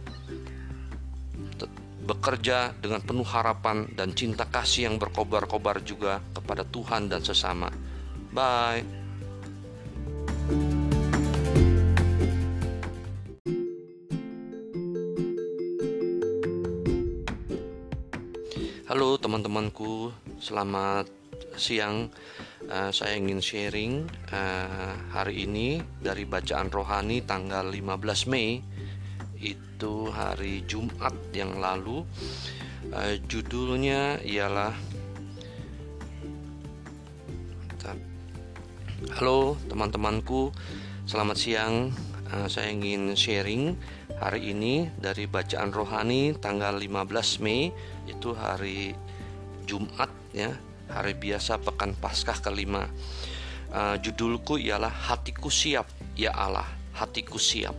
Bekerja 2.04 2.76
dengan 2.78 3.00
penuh 3.00 3.24
harapan 3.24 3.88
dan 3.96 4.12
cinta 4.12 4.44
kasih 4.44 4.92
yang 4.92 5.00
berkobar-kobar 5.00 5.80
juga 5.80 6.20
kepada 6.36 6.62
Tuhan 6.62 7.08
dan 7.08 7.24
sesama. 7.24 7.72
Bye. 8.34 8.82
Halo 18.90 19.22
teman-temanku, 19.22 20.10
selamat 20.42 21.06
siang. 21.54 22.10
Uh, 22.66 22.90
saya 22.90 23.14
ingin 23.22 23.38
sharing 23.38 24.02
uh, 24.34 24.98
hari 25.14 25.46
ini 25.46 25.78
dari 26.02 26.26
bacaan 26.26 26.74
rohani 26.74 27.22
tanggal 27.22 27.70
15 27.70 28.34
Mei 28.34 28.58
itu 29.38 30.10
hari 30.10 30.66
Jumat 30.66 31.14
yang 31.30 31.62
lalu. 31.62 32.02
Uh, 32.90 33.14
judulnya 33.30 34.18
ialah 34.26 34.74
Halo 39.14 39.54
teman-temanku, 39.70 40.50
selamat 41.06 41.38
siang. 41.38 41.94
Uh, 42.34 42.50
saya 42.50 42.74
ingin 42.74 43.14
sharing 43.14 43.78
hari 44.18 44.50
ini 44.50 44.90
dari 44.98 45.30
bacaan 45.30 45.70
rohani 45.70 46.34
tanggal 46.34 46.74
15 46.74 47.38
Mei 47.38 47.70
itu 48.10 48.34
hari 48.34 48.90
Jumat 49.70 50.10
ya, 50.34 50.50
hari 50.90 51.14
biasa 51.14 51.62
pekan 51.62 51.94
Paskah 51.94 52.42
kelima. 52.42 52.90
Uh, 53.70 53.94
judulku 54.02 54.58
ialah 54.58 54.90
hatiku 54.90 55.46
siap 55.46 55.86
ya 56.18 56.34
Allah, 56.34 56.66
hatiku 56.98 57.38
siap. 57.38 57.78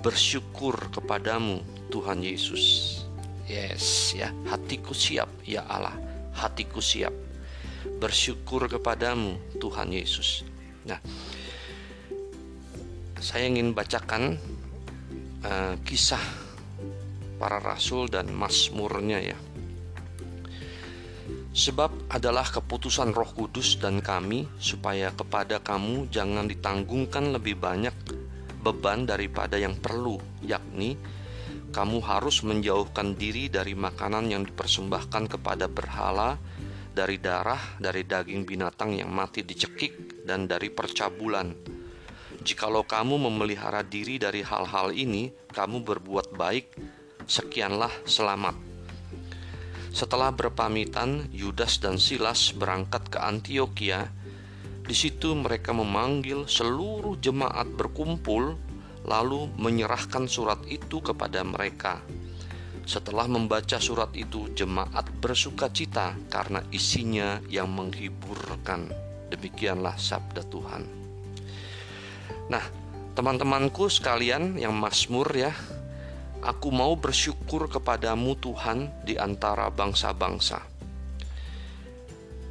Bersyukur 0.00 0.88
kepadamu 0.88 1.60
Tuhan 1.92 2.24
Yesus. 2.24 2.96
Yes 3.44 4.16
ya, 4.16 4.32
hatiku 4.48 4.96
siap 4.96 5.28
ya 5.44 5.68
Allah, 5.68 6.00
hatiku 6.32 6.80
siap 6.80 7.25
bersyukur 7.98 8.66
kepadamu 8.66 9.38
Tuhan 9.56 9.94
Yesus. 9.94 10.42
Nah, 10.86 11.00
saya 13.18 13.48
ingin 13.48 13.72
bacakan 13.74 14.38
uh, 15.42 15.74
kisah 15.82 16.22
para 17.36 17.58
rasul 17.58 18.06
dan 18.08 18.30
masmurnya 18.32 19.34
ya. 19.34 19.38
Sebab 21.56 22.12
adalah 22.12 22.44
keputusan 22.44 23.16
Roh 23.16 23.32
Kudus 23.32 23.80
dan 23.80 24.04
kami 24.04 24.44
supaya 24.60 25.08
kepada 25.16 25.56
kamu 25.64 26.12
jangan 26.12 26.44
ditanggungkan 26.44 27.32
lebih 27.32 27.56
banyak 27.56 27.96
beban 28.60 29.08
daripada 29.08 29.56
yang 29.56 29.72
perlu, 29.80 30.20
yakni 30.44 31.00
kamu 31.72 32.00
harus 32.04 32.40
menjauhkan 32.40 33.16
diri 33.16 33.52
dari 33.52 33.76
makanan 33.76 34.32
yang 34.32 34.48
dipersembahkan 34.48 35.28
kepada 35.28 35.68
berhala 35.68 36.40
dari 36.96 37.20
darah, 37.20 37.76
dari 37.76 38.08
daging 38.08 38.48
binatang 38.48 38.96
yang 38.96 39.12
mati 39.12 39.44
dicekik, 39.44 40.24
dan 40.24 40.48
dari 40.48 40.72
percabulan. 40.72 41.52
Jikalau 42.40 42.88
kamu 42.88 43.20
memelihara 43.20 43.84
diri 43.84 44.16
dari 44.16 44.40
hal-hal 44.40 44.96
ini, 44.96 45.28
kamu 45.52 45.84
berbuat 45.84 46.32
baik, 46.32 46.72
sekianlah 47.28 47.92
selamat. 48.08 48.56
Setelah 49.92 50.32
berpamitan, 50.32 51.28
Yudas 51.36 51.84
dan 51.84 52.00
Silas 52.00 52.56
berangkat 52.56 53.12
ke 53.12 53.18
Antioquia. 53.20 54.08
Di 54.86 54.96
situ 54.96 55.36
mereka 55.36 55.76
memanggil 55.76 56.48
seluruh 56.48 57.20
jemaat 57.20 57.68
berkumpul, 57.76 58.56
lalu 59.04 59.52
menyerahkan 59.60 60.24
surat 60.30 60.64
itu 60.68 61.04
kepada 61.04 61.44
mereka. 61.44 62.00
Setelah 62.86 63.26
membaca 63.26 63.82
surat 63.82 64.14
itu, 64.14 64.46
jemaat 64.54 65.10
bersuka 65.18 65.66
cita 65.74 66.14
karena 66.30 66.62
isinya 66.70 67.42
yang 67.50 67.66
menghiburkan. 67.66 68.94
Demikianlah 69.26 69.98
sabda 69.98 70.46
Tuhan. 70.46 70.86
Nah, 72.46 72.62
teman-temanku 73.18 73.90
sekalian 73.90 74.54
yang 74.54 74.70
masmur 74.70 75.26
ya, 75.34 75.50
aku 76.46 76.70
mau 76.70 76.94
bersyukur 76.94 77.66
kepadamu 77.66 78.38
Tuhan 78.38 78.94
di 79.02 79.18
antara 79.18 79.66
bangsa-bangsa. 79.66 80.62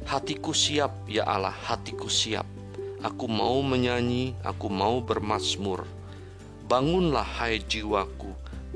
Hatiku 0.04 0.52
siap 0.52 1.08
ya 1.08 1.24
Allah, 1.24 1.56
hatiku 1.64 2.12
siap. 2.12 2.44
Aku 3.00 3.24
mau 3.24 3.64
menyanyi, 3.64 4.36
aku 4.44 4.68
mau 4.68 5.00
bermasmur. 5.00 5.88
Bangunlah 6.66 7.26
hai 7.38 7.62
jiwaku, 7.62 8.15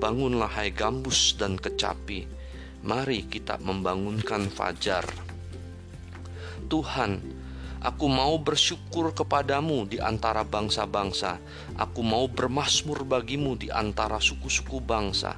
Bangunlah 0.01 0.49
hai 0.57 0.73
gambus 0.73 1.37
dan 1.37 1.61
kecapi, 1.61 2.25
mari 2.89 3.29
kita 3.29 3.61
membangunkan 3.61 4.49
fajar. 4.49 5.05
Tuhan, 6.73 7.21
aku 7.85 8.09
mau 8.09 8.41
bersyukur 8.41 9.13
kepadamu 9.13 9.85
di 9.85 10.01
antara 10.01 10.41
bangsa-bangsa, 10.41 11.37
aku 11.77 12.01
mau 12.01 12.25
bermasmur 12.33 13.05
bagimu 13.05 13.61
di 13.61 13.69
antara 13.69 14.17
suku-suku 14.17 14.81
bangsa. 14.81 15.37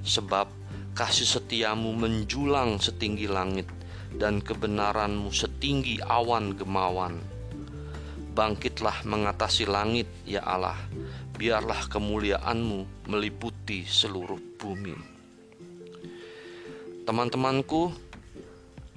Sebab 0.00 0.48
kasih 0.96 1.28
setiamu 1.28 1.92
menjulang 1.92 2.80
setinggi 2.80 3.28
langit, 3.28 3.68
dan 4.16 4.40
kebenaranmu 4.40 5.28
setinggi 5.36 6.00
awan 6.00 6.56
gemawan. 6.56 7.20
Bangkitlah 8.32 9.04
mengatasi 9.04 9.68
langit, 9.68 10.08
ya 10.24 10.40
Allah, 10.40 10.80
biarlah 11.36 11.84
kemuliaanmu 11.92 13.04
meliputi 13.10 13.51
seluruh 13.86 14.42
bumi. 14.58 14.98
Teman-temanku, 17.06 17.94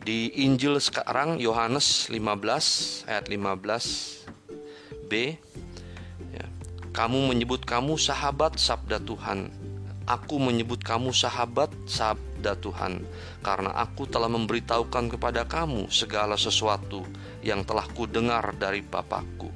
di 0.06 0.30
Injil 0.46 0.78
sekarang 0.78 1.42
Yohanes 1.42 2.10
15 2.14 3.10
ayat 3.10 3.26
15b 3.26 5.12
ya, 6.30 6.46
kamu 6.94 7.34
menyebut 7.34 7.66
kamu 7.66 7.98
sahabat 7.98 8.62
sabda 8.62 9.02
Tuhan 9.02 9.50
aku 10.06 10.38
menyebut 10.38 10.86
kamu 10.86 11.10
sahabat 11.10 11.74
sabda 11.90 12.54
Tuhan 12.62 13.02
karena 13.42 13.74
aku 13.74 14.06
telah 14.06 14.30
memberitahukan 14.30 15.18
kepada 15.18 15.50
kamu 15.50 15.90
segala 15.90 16.38
sesuatu 16.38 17.02
yang 17.42 17.66
telah 17.66 17.90
kudengar 17.90 18.54
dari 18.62 18.86
Bapakku 18.86 19.50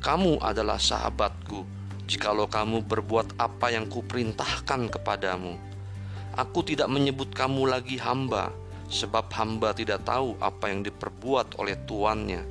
kamu 0.00 0.40
adalah 0.40 0.80
sahabatku, 0.80 1.75
jikalau 2.06 2.46
kamu 2.46 2.86
berbuat 2.86 3.34
apa 3.36 3.74
yang 3.74 3.90
kuperintahkan 3.90 4.88
kepadamu. 4.94 5.58
Aku 6.38 6.62
tidak 6.62 6.86
menyebut 6.86 7.34
kamu 7.34 7.66
lagi 7.66 7.98
hamba, 7.98 8.54
sebab 8.86 9.26
hamba 9.34 9.74
tidak 9.74 10.06
tahu 10.06 10.38
apa 10.38 10.70
yang 10.70 10.86
diperbuat 10.86 11.58
oleh 11.58 11.74
tuannya. 11.84 12.46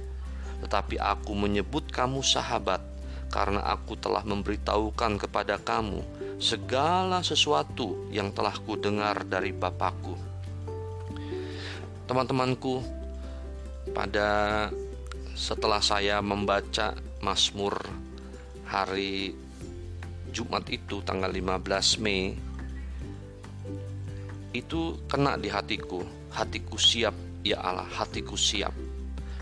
Tetapi 0.60 1.00
aku 1.00 1.32
menyebut 1.32 1.88
kamu 1.88 2.20
sahabat, 2.20 2.84
karena 3.32 3.64
aku 3.64 3.96
telah 3.96 4.24
memberitahukan 4.28 5.28
kepada 5.28 5.56
kamu 5.60 6.04
segala 6.36 7.24
sesuatu 7.24 8.12
yang 8.12 8.36
telah 8.36 8.56
ku 8.60 8.76
dengar 8.76 9.24
dari 9.24 9.56
Bapakku. 9.56 10.20
Teman-temanku, 12.06 12.84
pada 13.96 14.68
setelah 15.36 15.80
saya 15.80 16.20
membaca 16.20 16.96
Mazmur 17.24 17.76
hari 18.66 19.45
Jumat 20.34 20.66
itu 20.70 21.02
tanggal 21.06 21.30
15 21.30 22.02
Mei 22.02 22.38
itu 24.56 24.96
kena 25.12 25.36
di 25.36 25.52
hatiku. 25.52 26.02
Hatiku 26.32 26.80
siap 26.80 27.16
ya 27.44 27.60
Allah 27.60 27.88
hatiku 27.88 28.40
siap. 28.40 28.72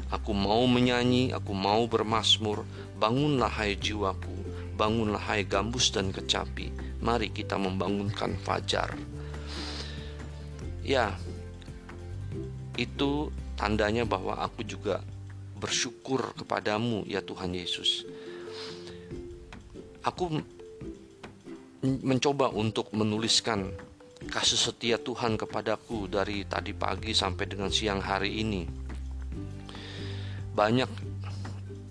Aku 0.09 0.34
mau 0.34 0.65
menyanyi 0.65 1.34
aku 1.34 1.53
mau 1.53 1.86
bermasmur. 1.86 2.65
Bangunlah 2.97 3.49
hai 3.49 3.77
jiwaku. 3.77 4.34
Bangunlah 4.73 5.21
hai 5.21 5.45
gambus 5.45 5.93
dan 5.93 6.09
kecapi. 6.09 6.73
Mari 7.01 7.29
kita 7.29 7.57
membangunkan 7.57 8.38
fajar. 8.41 8.93
Ya 10.81 11.13
itu 12.73 13.29
tandanya 13.53 14.03
bahwa 14.03 14.41
aku 14.41 14.65
juga 14.65 15.05
bersyukur 15.61 16.34
kepadamu 16.36 17.05
ya 17.05 17.21
Tuhan 17.21 17.53
Yesus. 17.53 18.03
Aku 20.03 20.43
mencoba 21.84 22.47
untuk 22.47 22.95
menuliskan 22.95 23.67
kasih 24.31 24.55
setia 24.71 24.95
Tuhan 24.95 25.36
kepadaku 25.36 26.07
dari 26.07 26.47
tadi 26.47 26.71
pagi 26.71 27.11
sampai 27.11 27.43
dengan 27.43 27.67
siang 27.67 27.99
hari 27.99 28.39
ini. 28.39 28.63
Banyak 30.55 30.91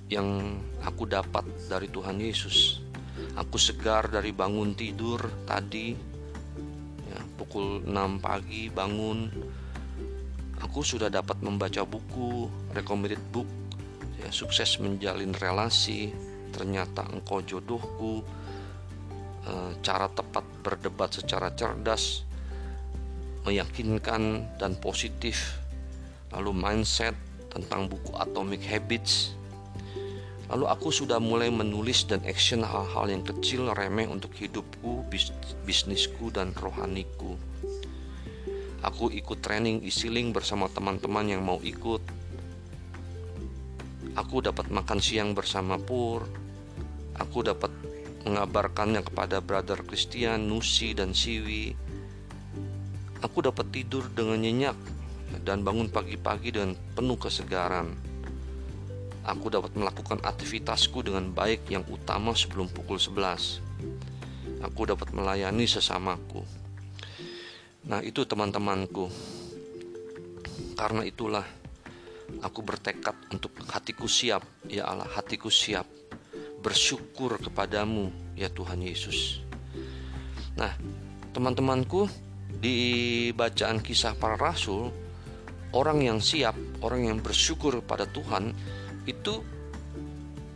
yang 0.08 0.56
aku 0.80 1.04
dapat 1.04 1.44
dari 1.68 1.92
Tuhan 1.92 2.16
Yesus. 2.16 2.80
Aku 3.36 3.60
segar 3.60 4.08
dari 4.08 4.32
bangun 4.32 4.72
tidur 4.72 5.20
tadi 5.44 5.92
ya, 7.12 7.20
pukul 7.36 7.84
6 7.84 7.92
pagi 8.24 8.72
bangun 8.72 9.28
aku 10.60 10.80
sudah 10.80 11.12
dapat 11.12 11.40
membaca 11.44 11.84
buku 11.84 12.48
recommended 12.72 13.20
book 13.32 13.48
ya, 14.20 14.28
sukses 14.32 14.80
menjalin 14.80 15.36
relasi 15.36 16.12
ternyata 16.52 17.04
engkau 17.12 17.40
jodohku 17.44 18.24
cara 19.82 20.06
tepat 20.12 20.46
berdebat 20.62 21.10
secara 21.18 21.50
cerdas 21.52 22.22
meyakinkan 23.42 24.46
dan 24.58 24.78
positif. 24.78 25.58
Lalu 26.32 26.54
mindset 26.56 27.12
tentang 27.52 27.90
buku 27.90 28.16
Atomic 28.16 28.64
Habits. 28.64 29.36
Lalu 30.48 30.68
aku 30.68 30.88
sudah 30.92 31.20
mulai 31.20 31.48
menulis 31.48 32.04
dan 32.08 32.20
action 32.24 32.64
hal-hal 32.64 33.08
yang 33.08 33.24
kecil 33.24 33.72
remeh 33.72 34.08
untuk 34.08 34.32
hidupku 34.36 35.04
bis 35.08 35.32
bisnisku 35.64 36.28
dan 36.32 36.52
rohaniku. 36.56 37.36
Aku 38.82 39.08
ikut 39.14 39.38
training 39.40 39.84
isiling 39.86 40.34
bersama 40.34 40.66
teman-teman 40.68 41.24
yang 41.28 41.42
mau 41.44 41.60
ikut. 41.62 42.02
Aku 44.12 44.44
dapat 44.44 44.68
makan 44.68 45.00
siang 45.00 45.32
bersama 45.32 45.80
Pur. 45.80 46.26
Aku 47.16 47.44
dapat 47.46 47.70
mengabarkannya 48.22 49.02
kepada 49.06 49.42
brother 49.42 49.82
Christian, 49.86 50.50
Nusi, 50.50 50.94
dan 50.94 51.14
Siwi. 51.14 51.74
Aku 53.22 53.38
dapat 53.42 53.70
tidur 53.70 54.10
dengan 54.10 54.42
nyenyak 54.42 54.74
dan 55.46 55.62
bangun 55.62 55.90
pagi-pagi 55.90 56.54
dengan 56.54 56.74
penuh 56.94 57.18
kesegaran. 57.18 57.94
Aku 59.22 59.46
dapat 59.50 59.78
melakukan 59.78 60.18
aktivitasku 60.22 61.06
dengan 61.06 61.30
baik 61.30 61.70
yang 61.70 61.86
utama 61.86 62.34
sebelum 62.34 62.66
pukul 62.66 62.98
11. 62.98 63.62
Aku 64.66 64.82
dapat 64.86 65.14
melayani 65.14 65.66
sesamaku. 65.66 66.42
Nah, 67.86 68.02
itu 68.02 68.26
teman-temanku. 68.26 69.06
Karena 70.74 71.06
itulah 71.06 71.46
Aku 72.40 72.64
bertekad 72.64 73.12
untuk 73.28 73.52
hatiku 73.68 74.08
siap, 74.08 74.40
ya 74.64 74.88
Allah, 74.88 75.04
hatiku 75.04 75.52
siap 75.52 75.84
bersyukur 76.62 77.42
kepadamu, 77.42 78.14
ya 78.38 78.46
Tuhan 78.46 78.78
Yesus. 78.80 79.42
Nah, 80.54 80.72
teman-temanku, 81.34 82.06
di 82.62 83.28
bacaan 83.34 83.82
kisah 83.82 84.14
para 84.14 84.38
rasul, 84.38 84.94
orang 85.74 85.98
yang 86.06 86.18
siap, 86.22 86.54
orang 86.78 87.10
yang 87.10 87.18
bersyukur 87.18 87.82
pada 87.82 88.06
Tuhan 88.06 88.54
itu 89.08 89.42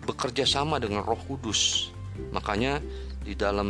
bekerja 0.07 0.47
sama 0.47 0.79
dengan 0.79 1.03
Roh 1.03 1.19
Kudus. 1.27 1.91
Makanya 2.31 2.79
di 3.27 3.35
dalam 3.35 3.69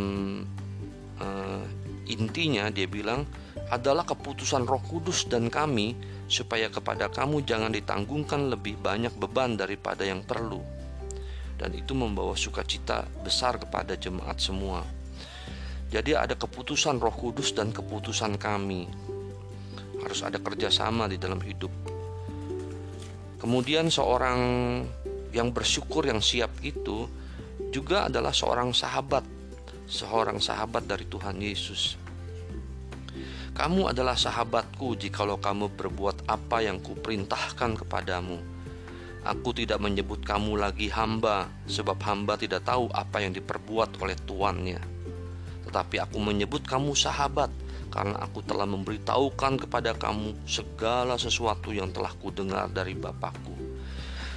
uh, 1.17 1.65
intinya 2.07 2.69
dia 2.69 2.85
bilang 2.85 3.25
adalah 3.73 4.05
keputusan 4.05 4.69
Roh 4.69 4.85
Kudus 4.85 5.27
dan 5.27 5.49
kami 5.49 5.97
supaya 6.29 6.69
kepada 6.69 7.09
kamu 7.09 7.43
jangan 7.49 7.73
ditanggungkan 7.73 8.53
lebih 8.53 8.77
banyak 8.79 9.17
beban 9.17 9.57
daripada 9.57 10.05
yang 10.05 10.23
perlu. 10.23 10.61
Dan 11.57 11.73
itu 11.73 11.97
membawa 11.97 12.37
sukacita 12.37 13.09
besar 13.25 13.57
kepada 13.57 13.97
jemaat 13.97 14.37
semua. 14.37 14.85
Jadi 15.89 16.13
ada 16.13 16.37
keputusan 16.37 17.01
Roh 17.01 17.15
Kudus 17.15 17.57
dan 17.57 17.73
keputusan 17.73 18.37
kami. 18.37 18.91
Harus 20.05 20.21
ada 20.21 20.37
kerjasama 20.37 21.09
di 21.09 21.17
dalam 21.17 21.41
hidup. 21.41 21.73
Kemudian 23.41 23.89
seorang 23.89 24.41
yang 25.33 25.53
bersyukur 25.53 26.09
yang 26.09 26.25
siap 26.25 26.51
itu 26.65 27.09
juga 27.69 28.09
adalah 28.09 28.33
seorang 28.33 28.73
sahabat, 28.73 29.25
seorang 29.85 30.41
sahabat 30.41 30.89
dari 30.89 31.05
Tuhan 31.09 31.37
Yesus. 31.41 32.01
Kamu 33.57 33.89
adalah 33.89 34.17
sahabatku 34.17 35.01
jikalau 35.01 35.41
kamu 35.41 35.73
berbuat 35.77 36.29
apa 36.29 36.61
yang 36.61 36.77
kuperintahkan 36.81 37.81
kepadamu. 37.81 38.56
Aku 39.27 39.51
tidak 39.51 39.83
menyebut 39.83 40.23
kamu 40.23 40.55
lagi 40.55 40.87
hamba, 40.87 41.51
sebab 41.67 41.99
hamba 42.07 42.39
tidak 42.39 42.63
tahu 42.63 42.87
apa 42.95 43.19
yang 43.19 43.35
diperbuat 43.35 43.99
oleh 43.99 44.15
tuannya. 44.23 44.79
Tetapi 45.67 45.99
aku 45.99 46.23
menyebut 46.23 46.63
kamu 46.63 46.95
sahabat, 46.95 47.51
karena 47.91 48.23
aku 48.23 48.47
telah 48.47 48.71
memberitahukan 48.71 49.67
kepada 49.67 49.99
kamu 49.99 50.31
segala 50.47 51.19
sesuatu 51.19 51.75
yang 51.75 51.91
telah 51.91 52.15
kudengar 52.23 52.71
dari 52.71 52.95
Bapakku. 52.95 53.51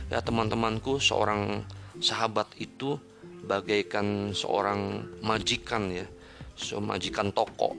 Ya 0.10 0.26
teman-temanku, 0.26 0.98
seorang 0.98 1.62
sahabat 2.02 2.50
itu 2.58 2.98
bagaikan 3.46 4.34
seorang 4.34 5.06
majikan 5.22 5.94
ya, 5.94 6.10
seorang 6.58 6.98
majikan 6.98 7.30
toko 7.30 7.78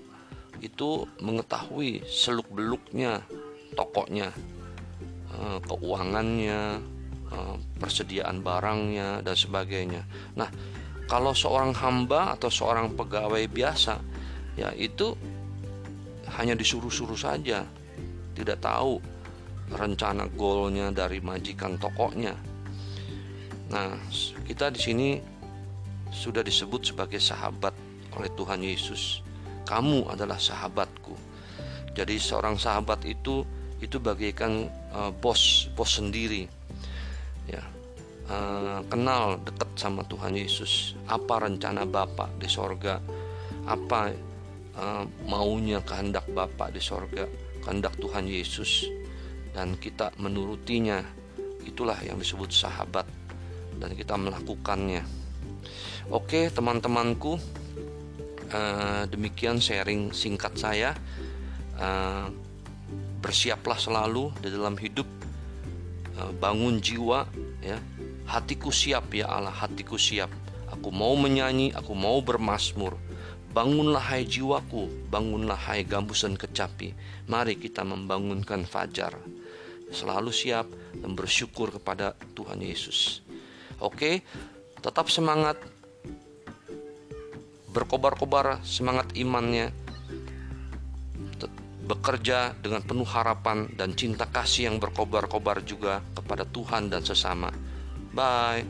itu 0.62 1.11
mengetahui 1.18 2.06
seluk-beluknya 2.06 3.26
tokonya, 3.74 4.30
eh, 5.34 5.58
keuangannya, 5.66 6.62
persediaan 7.78 8.43
barangnya 8.43 9.22
dan 9.22 9.37
sebagainya. 9.39 10.03
Nah, 10.35 10.51
kalau 11.07 11.35
seorang 11.35 11.74
hamba 11.78 12.35
atau 12.35 12.51
seorang 12.51 12.95
pegawai 12.95 13.47
biasa, 13.51 13.99
ya 14.59 14.74
itu 14.74 15.14
hanya 16.39 16.55
disuruh-suruh 16.59 17.18
saja, 17.18 17.66
tidak 18.35 18.59
tahu 18.62 18.99
rencana 19.70 20.26
goalnya 20.35 20.91
dari 20.91 21.22
majikan 21.22 21.78
tokonya. 21.78 22.35
Nah, 23.70 23.95
kita 24.47 24.74
di 24.74 24.81
sini 24.83 25.09
sudah 26.11 26.43
disebut 26.43 26.91
sebagai 26.91 27.22
sahabat 27.22 27.74
oleh 28.18 28.31
Tuhan 28.35 28.66
Yesus 28.66 29.22
kamu 29.70 30.11
adalah 30.11 30.35
sahabatku. 30.35 31.14
Jadi 31.95 32.18
seorang 32.18 32.59
sahabat 32.59 33.07
itu 33.07 33.47
itu 33.78 33.97
bagaikan 34.03 34.66
uh, 34.91 35.14
bos 35.14 35.70
bos 35.78 35.95
sendiri, 35.95 36.51
ya 37.51 37.80
uh, 38.30 38.80
kenal 38.86 39.42
dekat 39.42 39.70
sama 39.74 40.07
Tuhan 40.07 40.38
Yesus. 40.38 40.94
Apa 41.11 41.42
rencana 41.42 41.82
Bapak 41.84 42.38
di 42.38 42.46
sorga? 42.46 43.03
Apa 43.66 44.14
uh, 44.78 45.05
maunya 45.26 45.82
kehendak 45.82 46.30
Bapak 46.30 46.72
di 46.72 46.80
sorga? 46.80 47.26
Kehendak 47.61 47.98
Tuhan 47.98 48.24
Yesus 48.30 48.86
dan 49.53 49.76
kita 49.76 50.14
menurutinya. 50.22 51.03
Itulah 51.61 52.01
yang 52.01 52.16
disebut 52.16 52.48
sahabat 52.48 53.05
dan 53.76 53.92
kita 53.92 54.16
melakukannya. 54.16 55.05
Oke, 56.09 56.48
teman-temanku, 56.48 57.36
uh, 58.51 59.05
demikian 59.12 59.61
sharing 59.61 60.11
singkat 60.16 60.57
saya. 60.57 60.96
Bersiaplah 63.20 63.76
selalu 63.80 64.32
di 64.40 64.48
dalam 64.53 64.76
hidup, 64.76 65.09
bangun 66.40 66.82
jiwa, 66.82 67.24
ya. 67.64 67.78
Hatiku 68.28 68.70
siap 68.70 69.10
ya 69.10 69.26
Allah, 69.26 69.50
hatiku 69.50 69.98
siap. 69.98 70.30
Aku 70.70 70.94
mau 70.94 71.18
menyanyi, 71.18 71.74
aku 71.74 71.96
mau 71.98 72.22
bermasmur. 72.22 72.94
Bangunlah 73.50 74.14
hai 74.14 74.22
jiwaku, 74.22 75.10
bangunlah 75.10 75.58
hai 75.58 75.82
gambus 75.82 76.22
dan 76.22 76.38
kecapi. 76.38 76.94
Mari 77.26 77.58
kita 77.58 77.82
membangunkan 77.82 78.62
fajar. 78.62 79.18
Selalu 79.90 80.30
siap 80.30 80.70
dan 80.94 81.18
bersyukur 81.18 81.74
kepada 81.74 82.14
Tuhan 82.38 82.62
Yesus. 82.62 83.26
Oke, 83.82 84.22
tetap 84.78 85.10
semangat 85.10 85.58
berkobar-kobar 87.74 88.62
semangat 88.62 89.10
imannya, 89.18 89.74
bekerja 91.91 92.55
dengan 92.62 92.86
penuh 92.86 93.07
harapan 93.11 93.66
dan 93.74 93.99
cinta 93.99 94.30
kasih 94.30 94.70
yang 94.70 94.78
berkobar-kobar 94.78 95.66
juga 95.66 95.99
kepada 96.14 96.47
Tuhan 96.47 96.86
dan 96.86 97.03
sesama. 97.03 97.51
Bye. 98.14 98.62